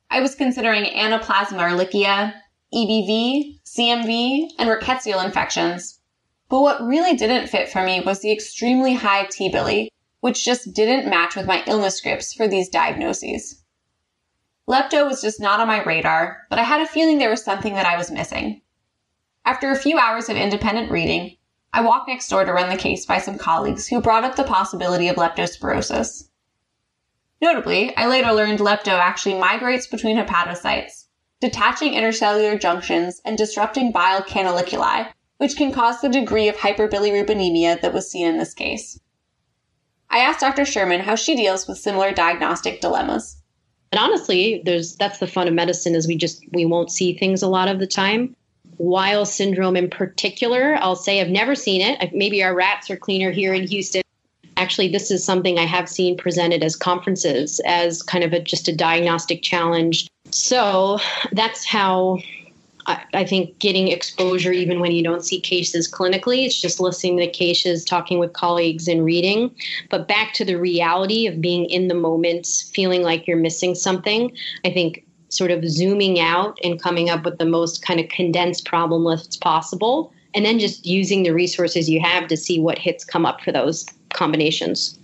I 0.09 0.21
was 0.21 0.35
considering 0.35 0.85
anaplasma 0.85 1.59
ehrlichia, 1.59 2.33
EBV, 2.73 3.59
CMV, 3.65 4.47
and 4.57 4.69
rickettsial 4.69 5.23
infections. 5.23 5.99
But 6.47 6.61
what 6.61 6.81
really 6.81 7.15
didn't 7.15 7.47
fit 7.47 7.69
for 7.69 7.83
me 7.83 8.01
was 8.01 8.21
the 8.21 8.31
extremely 8.31 8.93
high 8.93 9.25
T-bili, 9.25 9.91
which 10.21 10.45
just 10.45 10.73
didn't 10.73 11.09
match 11.09 11.35
with 11.35 11.45
my 11.45 11.63
illness 11.67 11.97
scripts 11.97 12.33
for 12.33 12.47
these 12.47 12.69
diagnoses. 12.69 13.61
Lepto 14.67 15.05
was 15.05 15.21
just 15.21 15.39
not 15.39 15.59
on 15.59 15.67
my 15.67 15.83
radar, 15.83 16.37
but 16.49 16.59
I 16.59 16.63
had 16.63 16.81
a 16.81 16.87
feeling 16.87 17.17
there 17.17 17.29
was 17.29 17.43
something 17.43 17.73
that 17.73 17.85
I 17.85 17.97
was 17.97 18.09
missing. 18.09 18.61
After 19.43 19.69
a 19.69 19.75
few 19.75 19.99
hours 19.99 20.29
of 20.29 20.37
independent 20.37 20.89
reading, 20.89 21.37
I 21.75 21.81
walked 21.81 22.07
next 22.07 22.29
door 22.29 22.45
to 22.45 22.53
run 22.53 22.69
the 22.69 22.77
case 22.77 23.05
by 23.05 23.17
some 23.17 23.37
colleagues 23.37 23.85
who 23.85 23.99
brought 23.99 24.23
up 24.23 24.37
the 24.37 24.45
possibility 24.45 25.09
of 25.09 25.17
leptospirosis. 25.17 26.29
Notably, 27.41 27.93
I 27.97 28.07
later 28.07 28.31
learned 28.31 28.59
lepto 28.59 28.97
actually 28.97 29.37
migrates 29.37 29.85
between 29.85 30.15
hepatocytes, 30.15 31.07
detaching 31.41 31.91
intercellular 31.91 32.57
junctions 32.57 33.19
and 33.25 33.37
disrupting 33.37 33.91
bile 33.91 34.21
canaliculi, 34.21 35.11
which 35.35 35.57
can 35.57 35.73
cause 35.73 35.99
the 35.99 36.07
degree 36.07 36.47
of 36.47 36.55
hyperbilirubinemia 36.55 37.81
that 37.81 37.93
was 37.93 38.09
seen 38.09 38.25
in 38.25 38.37
this 38.37 38.53
case. 38.53 38.97
I 40.09 40.19
asked 40.19 40.39
Dr. 40.39 40.63
Sherman 40.63 41.01
how 41.01 41.15
she 41.15 41.35
deals 41.35 41.67
with 41.67 41.77
similar 41.77 42.13
diagnostic 42.13 42.79
dilemmas. 42.79 43.35
And 43.91 43.99
honestly, 43.99 44.61
there's 44.63 44.95
that's 44.95 45.19
the 45.19 45.27
fun 45.27 45.49
of 45.49 45.53
medicine 45.53 45.93
is 45.93 46.07
we 46.07 46.15
just 46.15 46.41
we 46.53 46.63
won't 46.63 46.89
see 46.89 47.17
things 47.17 47.41
a 47.41 47.49
lot 47.49 47.67
of 47.67 47.79
the 47.79 47.87
time. 47.87 48.33
Weil 48.77 49.25
syndrome 49.25 49.75
in 49.75 49.89
particular, 49.89 50.77
I'll 50.79 50.95
say 50.95 51.21
I've 51.21 51.29
never 51.29 51.55
seen 51.55 51.81
it. 51.81 52.13
Maybe 52.13 52.43
our 52.43 52.53
rats 52.53 52.89
are 52.89 52.97
cleaner 52.97 53.31
here 53.31 53.53
in 53.53 53.67
Houston. 53.67 54.01
Actually, 54.57 54.89
this 54.89 55.11
is 55.11 55.23
something 55.23 55.57
I 55.57 55.65
have 55.65 55.89
seen 55.89 56.17
presented 56.17 56.63
as 56.63 56.75
conferences 56.75 57.59
as 57.65 58.01
kind 58.01 58.23
of 58.23 58.33
a, 58.33 58.39
just 58.39 58.67
a 58.67 58.75
diagnostic 58.75 59.41
challenge. 59.41 60.07
So 60.31 60.99
that's 61.31 61.65
how 61.65 62.19
I, 62.87 63.03
I 63.13 63.25
think 63.25 63.59
getting 63.59 63.89
exposure, 63.89 64.51
even 64.51 64.79
when 64.79 64.91
you 64.91 65.03
don't 65.03 65.25
see 65.25 65.39
cases 65.39 65.91
clinically, 65.91 66.45
it's 66.45 66.59
just 66.59 66.79
listening 66.79 67.17
to 67.17 67.27
cases, 67.27 67.83
talking 67.83 68.19
with 68.19 68.33
colleagues, 68.33 68.87
and 68.87 69.03
reading. 69.03 69.55
But 69.89 70.07
back 70.07 70.33
to 70.35 70.45
the 70.45 70.55
reality 70.55 71.27
of 71.27 71.41
being 71.41 71.65
in 71.65 71.87
the 71.87 71.95
moment, 71.95 72.47
feeling 72.71 73.01
like 73.01 73.27
you're 73.27 73.37
missing 73.37 73.75
something, 73.75 74.31
I 74.63 74.71
think 74.71 75.05
sort 75.35 75.51
of 75.51 75.67
zooming 75.67 76.19
out 76.19 76.57
and 76.63 76.81
coming 76.81 77.09
up 77.09 77.25
with 77.25 77.37
the 77.37 77.45
most 77.45 77.83
kind 77.83 77.99
of 77.99 78.09
condensed 78.09 78.65
problem 78.65 79.03
lists 79.03 79.37
possible, 79.37 80.13
and 80.33 80.45
then 80.45 80.59
just 80.59 80.85
using 80.85 81.23
the 81.23 81.33
resources 81.33 81.89
you 81.89 81.99
have 82.01 82.27
to 82.27 82.37
see 82.37 82.59
what 82.59 82.77
hits 82.77 83.03
come 83.03 83.25
up 83.25 83.41
for 83.41 83.51
those 83.51 83.85
combinations. 84.13 84.99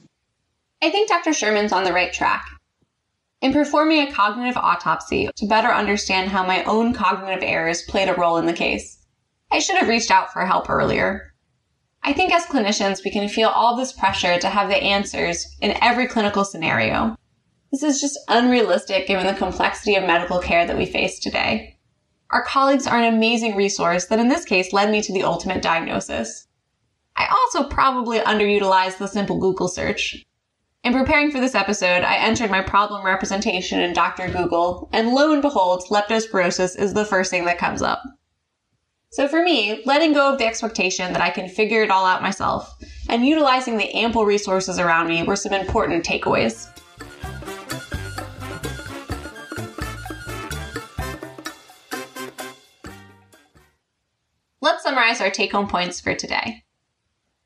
I 0.82 0.89
think 0.89 1.10
Dr. 1.10 1.34
Sherman's 1.34 1.72
on 1.72 1.84
the 1.84 1.94
right 1.94 2.12
track. 2.12 2.46
In 3.41 3.54
performing 3.54 4.02
a 4.02 4.12
cognitive 4.12 4.58
autopsy 4.58 5.30
to 5.36 5.46
better 5.48 5.70
understand 5.70 6.30
how 6.30 6.46
my 6.46 6.63
own 6.65 6.94
cognitive 6.94 7.44
errors 7.44 7.82
played 7.84 8.08
a 8.08 8.13
role 8.13 8.38
in 8.38 8.46
the 8.46 8.54
case, 8.54 9.00
I 9.52 9.60
should 9.60 9.78
have 9.78 9.89
reached 9.89 10.12
out 10.12 10.32
for 10.32 10.46
help 10.46 10.70
earlier. 10.70 11.34
I 12.04 12.13
think 12.13 12.34
as 12.34 12.46
clinicians, 12.46 13.04
we 13.04 13.12
can 13.12 13.28
feel 13.30 13.50
all 13.50 13.76
this 13.76 13.94
pressure 13.94 14.39
to 14.39 14.48
have 14.48 14.70
the 14.70 14.78
answers 14.78 15.56
in 15.62 15.78
every 15.82 16.08
clinical 16.08 16.44
scenario. 16.44 17.15
This 17.71 17.84
is 17.84 18.01
just 18.01 18.19
unrealistic 18.27 19.07
given 19.07 19.25
the 19.25 19.34
complexity 19.34 19.95
of 19.95 20.03
medical 20.03 20.39
care 20.39 20.67
that 20.67 20.77
we 20.77 20.86
face 20.86 21.19
today. 21.19 21.77
Our 22.29 22.43
colleagues 22.43 22.86
are 22.86 22.97
an 22.97 23.13
amazing 23.13 23.55
resource 23.55 24.05
that 24.07 24.19
in 24.19 24.27
this 24.27 24.43
case 24.43 24.73
led 24.73 24.91
me 24.91 25.01
to 25.01 25.13
the 25.13 25.23
ultimate 25.23 25.62
diagnosis. 25.62 26.47
I 27.15 27.27
also 27.27 27.69
probably 27.69 28.19
underutilized 28.19 28.97
the 28.97 29.07
simple 29.07 29.39
Google 29.39 29.69
search. 29.69 30.25
In 30.84 30.93
preparing 30.93 31.31
for 31.31 31.39
this 31.39 31.55
episode, 31.55 32.03
I 32.03 32.15
entered 32.15 32.51
my 32.51 32.62
problem 32.62 33.05
representation 33.05 33.79
in 33.79 33.93
Dr. 33.93 34.27
Google, 34.27 34.89
and 34.91 35.13
lo 35.13 35.31
and 35.31 35.41
behold, 35.41 35.84
leptospirosis 35.89 36.77
is 36.77 36.93
the 36.93 37.05
first 37.05 37.29
thing 37.29 37.45
that 37.45 37.57
comes 37.57 37.81
up. 37.81 38.01
So 39.12 39.27
for 39.27 39.43
me, 39.43 39.81
letting 39.86 40.13
go 40.13 40.31
of 40.31 40.39
the 40.39 40.45
expectation 40.45 41.13
that 41.13 41.21
I 41.21 41.29
can 41.29 41.47
figure 41.47 41.84
it 41.84 41.91
all 41.91 42.05
out 42.05 42.21
myself 42.21 42.73
and 43.10 43.25
utilizing 43.25 43.77
the 43.77 43.93
ample 43.93 44.25
resources 44.25 44.79
around 44.79 45.07
me 45.07 45.23
were 45.23 45.36
some 45.36 45.53
important 45.53 46.05
takeaways. 46.05 46.70
Let's 54.82 54.89
summarize 54.89 55.22
our 55.22 55.30
take 55.30 55.52
home 55.52 55.67
points 55.67 56.02
for 56.02 56.15
today. 56.15 56.63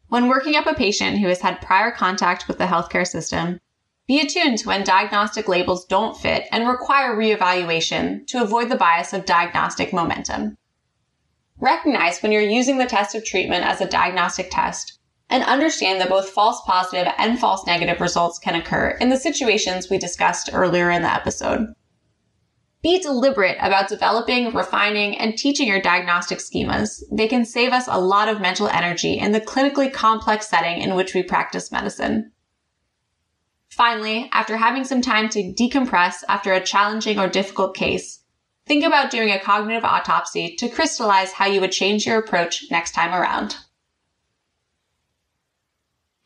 When 0.07 0.29
working 0.29 0.55
up 0.55 0.67
a 0.67 0.73
patient 0.73 1.19
who 1.19 1.27
has 1.27 1.41
had 1.41 1.59
prior 1.59 1.91
contact 1.91 2.47
with 2.47 2.59
the 2.59 2.65
healthcare 2.65 3.05
system, 3.05 3.59
be 4.07 4.21
attuned 4.21 4.59
to 4.59 4.69
when 4.69 4.85
diagnostic 4.85 5.49
labels 5.49 5.83
don't 5.83 6.15
fit 6.15 6.45
and 6.53 6.65
require 6.65 7.13
reevaluation 7.13 8.25
to 8.27 8.41
avoid 8.41 8.69
the 8.69 8.77
bias 8.77 9.11
of 9.11 9.25
diagnostic 9.25 9.91
momentum. 9.91 10.57
Recognize 11.59 12.23
when 12.23 12.31
you're 12.31 12.41
using 12.41 12.77
the 12.77 12.85
test 12.85 13.15
of 13.15 13.25
treatment 13.25 13.65
as 13.65 13.81
a 13.81 13.89
diagnostic 13.89 14.47
test 14.49 14.97
and 15.29 15.43
understand 15.43 15.99
that 15.99 16.07
both 16.07 16.29
false 16.29 16.61
positive 16.65 17.11
and 17.17 17.37
false 17.37 17.67
negative 17.67 17.99
results 17.99 18.39
can 18.39 18.55
occur 18.55 18.91
in 19.01 19.09
the 19.09 19.17
situations 19.17 19.89
we 19.89 19.97
discussed 19.97 20.51
earlier 20.53 20.89
in 20.89 21.01
the 21.01 21.13
episode. 21.13 21.75
Be 22.85 22.99
deliberate 22.99 23.57
about 23.61 23.89
developing, 23.89 24.53
refining, 24.53 25.17
and 25.17 25.35
teaching 25.35 25.67
your 25.67 25.81
diagnostic 25.81 26.37
schemas. 26.37 27.01
They 27.11 27.27
can 27.27 27.43
save 27.43 27.73
us 27.73 27.87
a 27.89 27.99
lot 27.99 28.27
of 28.27 28.39
mental 28.39 28.67
energy 28.67 29.17
in 29.17 29.31
the 29.31 29.41
clinically 29.41 29.91
complex 29.91 30.47
setting 30.47 30.83
in 30.83 30.93
which 30.93 31.15
we 31.15 31.23
practice 31.23 31.71
medicine. 31.71 32.31
Finally, 33.69 34.29
after 34.31 34.55
having 34.55 34.83
some 34.83 35.01
time 35.01 35.29
to 35.29 35.51
decompress 35.51 36.17
after 36.29 36.53
a 36.53 36.61
challenging 36.61 37.17
or 37.17 37.27
difficult 37.27 37.75
case, 37.75 38.19
think 38.67 38.83
about 38.83 39.09
doing 39.09 39.31
a 39.31 39.39
cognitive 39.39 39.83
autopsy 39.83 40.55
to 40.59 40.69
crystallize 40.69 41.31
how 41.31 41.47
you 41.47 41.61
would 41.61 41.71
change 41.71 42.05
your 42.05 42.19
approach 42.19 42.65
next 42.69 42.91
time 42.91 43.15
around. 43.15 43.55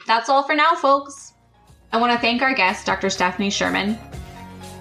That's 0.05 0.27
all 0.27 0.43
for 0.43 0.55
now, 0.55 0.75
folks. 0.75 1.31
I 1.93 2.01
want 2.01 2.11
to 2.11 2.19
thank 2.19 2.41
our 2.41 2.53
guest, 2.53 2.85
Dr. 2.85 3.09
Stephanie 3.09 3.49
Sherman. 3.49 3.97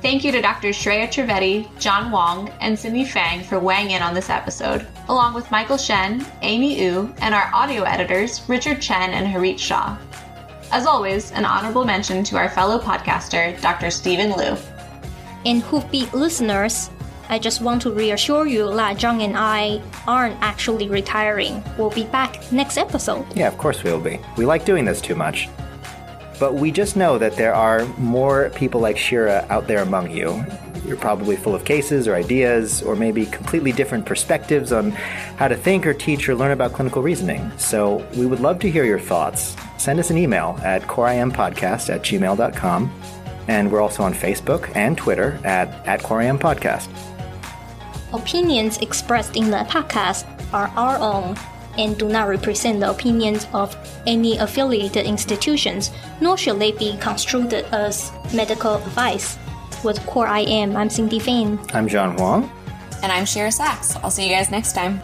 Thank 0.00 0.22
you 0.22 0.30
to 0.30 0.40
Dr. 0.40 0.68
Shreya 0.68 1.08
Trivedi, 1.08 1.68
John 1.80 2.12
Wong, 2.12 2.50
and 2.60 2.78
Cindy 2.78 3.04
Fang 3.04 3.42
for 3.42 3.58
weighing 3.58 3.90
in 3.90 4.00
on 4.00 4.14
this 4.14 4.30
episode, 4.30 4.86
along 5.08 5.34
with 5.34 5.50
Michael 5.50 5.76
Shen, 5.76 6.24
Amy 6.42 6.80
Yu, 6.80 7.12
and 7.20 7.34
our 7.34 7.50
audio 7.52 7.82
editors, 7.82 8.40
Richard 8.48 8.80
Chen 8.80 9.10
and 9.10 9.26
Harit 9.26 9.58
Shah. 9.58 9.98
As 10.70 10.86
always, 10.86 11.32
an 11.32 11.44
honorable 11.44 11.84
mention 11.84 12.22
to 12.24 12.36
our 12.36 12.48
fellow 12.48 12.78
podcaster, 12.78 13.60
Dr. 13.60 13.90
Stephen 13.90 14.36
Liu. 14.36 14.56
And 15.44 15.62
Hoofbeat 15.62 16.14
listeners, 16.14 16.90
I 17.28 17.40
just 17.40 17.60
want 17.60 17.82
to 17.82 17.90
reassure 17.90 18.46
you 18.46 18.72
that 18.76 18.98
John 18.98 19.20
and 19.20 19.36
I 19.36 19.82
aren't 20.06 20.36
actually 20.40 20.88
retiring. 20.88 21.64
We'll 21.76 21.90
be 21.90 22.04
back 22.04 22.52
next 22.52 22.78
episode. 22.78 23.26
Yeah, 23.36 23.48
of 23.48 23.58
course 23.58 23.82
we'll 23.82 24.00
be. 24.00 24.20
We 24.36 24.46
like 24.46 24.64
doing 24.64 24.84
this 24.84 25.00
too 25.00 25.16
much. 25.16 25.48
But 26.38 26.54
we 26.54 26.70
just 26.70 26.96
know 26.96 27.18
that 27.18 27.36
there 27.36 27.54
are 27.54 27.84
more 27.98 28.50
people 28.50 28.80
like 28.80 28.96
Shira 28.96 29.46
out 29.50 29.66
there 29.66 29.82
among 29.82 30.10
you. 30.10 30.44
You're 30.86 30.96
probably 30.96 31.36
full 31.36 31.54
of 31.54 31.64
cases 31.64 32.06
or 32.06 32.14
ideas, 32.14 32.82
or 32.82 32.96
maybe 32.96 33.26
completely 33.26 33.72
different 33.72 34.06
perspectives 34.06 34.72
on 34.72 34.92
how 34.92 35.48
to 35.48 35.56
think 35.56 35.86
or 35.86 35.92
teach 35.92 36.28
or 36.28 36.34
learn 36.34 36.52
about 36.52 36.72
clinical 36.72 37.02
reasoning. 37.02 37.50
So 37.58 38.06
we 38.16 38.26
would 38.26 38.40
love 38.40 38.58
to 38.60 38.70
hear 38.70 38.84
your 38.84 39.00
thoughts. 39.00 39.56
Send 39.76 39.98
us 39.98 40.10
an 40.10 40.18
email 40.18 40.58
at 40.62 40.82
coreimpodcast 40.82 41.92
at 41.92 42.02
gmail.com. 42.02 42.92
And 43.48 43.72
we're 43.72 43.80
also 43.80 44.02
on 44.02 44.14
Facebook 44.14 44.70
and 44.76 44.96
Twitter 44.96 45.40
at, 45.44 45.68
at 45.86 46.00
Podcast. 46.00 46.88
Opinions 48.12 48.78
expressed 48.78 49.36
in 49.36 49.50
the 49.50 49.58
podcast 49.68 50.26
are 50.52 50.68
our 50.76 50.98
own 50.98 51.36
and 51.78 51.96
do 51.96 52.08
not 52.08 52.28
represent 52.28 52.80
the 52.80 52.90
opinions 52.90 53.46
of 53.54 53.76
any 54.06 54.36
affiliated 54.36 55.06
institutions, 55.06 55.90
nor 56.20 56.36
should 56.36 56.58
they 56.58 56.72
be 56.72 56.96
construed 56.98 57.52
as 57.54 58.12
medical 58.34 58.74
advice. 58.74 59.38
With 59.84 60.04
Core 60.06 60.26
IM, 60.26 60.76
I'm 60.76 60.90
Cindy 60.90 61.18
Fang. 61.18 61.58
I'm 61.72 61.88
John 61.88 62.18
Huang. 62.18 62.50
And 63.02 63.10
I'm 63.12 63.24
Shira 63.24 63.52
Sachs. 63.52 63.96
I'll 63.96 64.10
see 64.10 64.28
you 64.28 64.34
guys 64.34 64.50
next 64.50 64.74
time. 64.74 65.00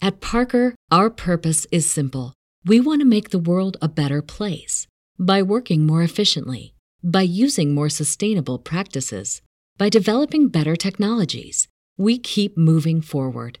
At 0.00 0.20
Parker, 0.20 0.74
our 0.92 1.10
purpose 1.10 1.66
is 1.72 1.90
simple. 1.90 2.34
We 2.64 2.78
want 2.78 3.00
to 3.00 3.06
make 3.06 3.30
the 3.30 3.38
world 3.38 3.76
a 3.80 3.88
better 3.88 4.22
place 4.22 4.86
by 5.18 5.42
working 5.42 5.86
more 5.86 6.02
efficiently, 6.02 6.74
by 7.02 7.22
using 7.22 7.74
more 7.74 7.88
sustainable 7.88 8.58
practices 8.58 9.40
by 9.78 9.88
developing 9.88 10.48
better 10.48 10.74
technologies, 10.74 11.68
we 11.96 12.18
keep 12.18 12.58
moving 12.58 13.00
forward. 13.00 13.60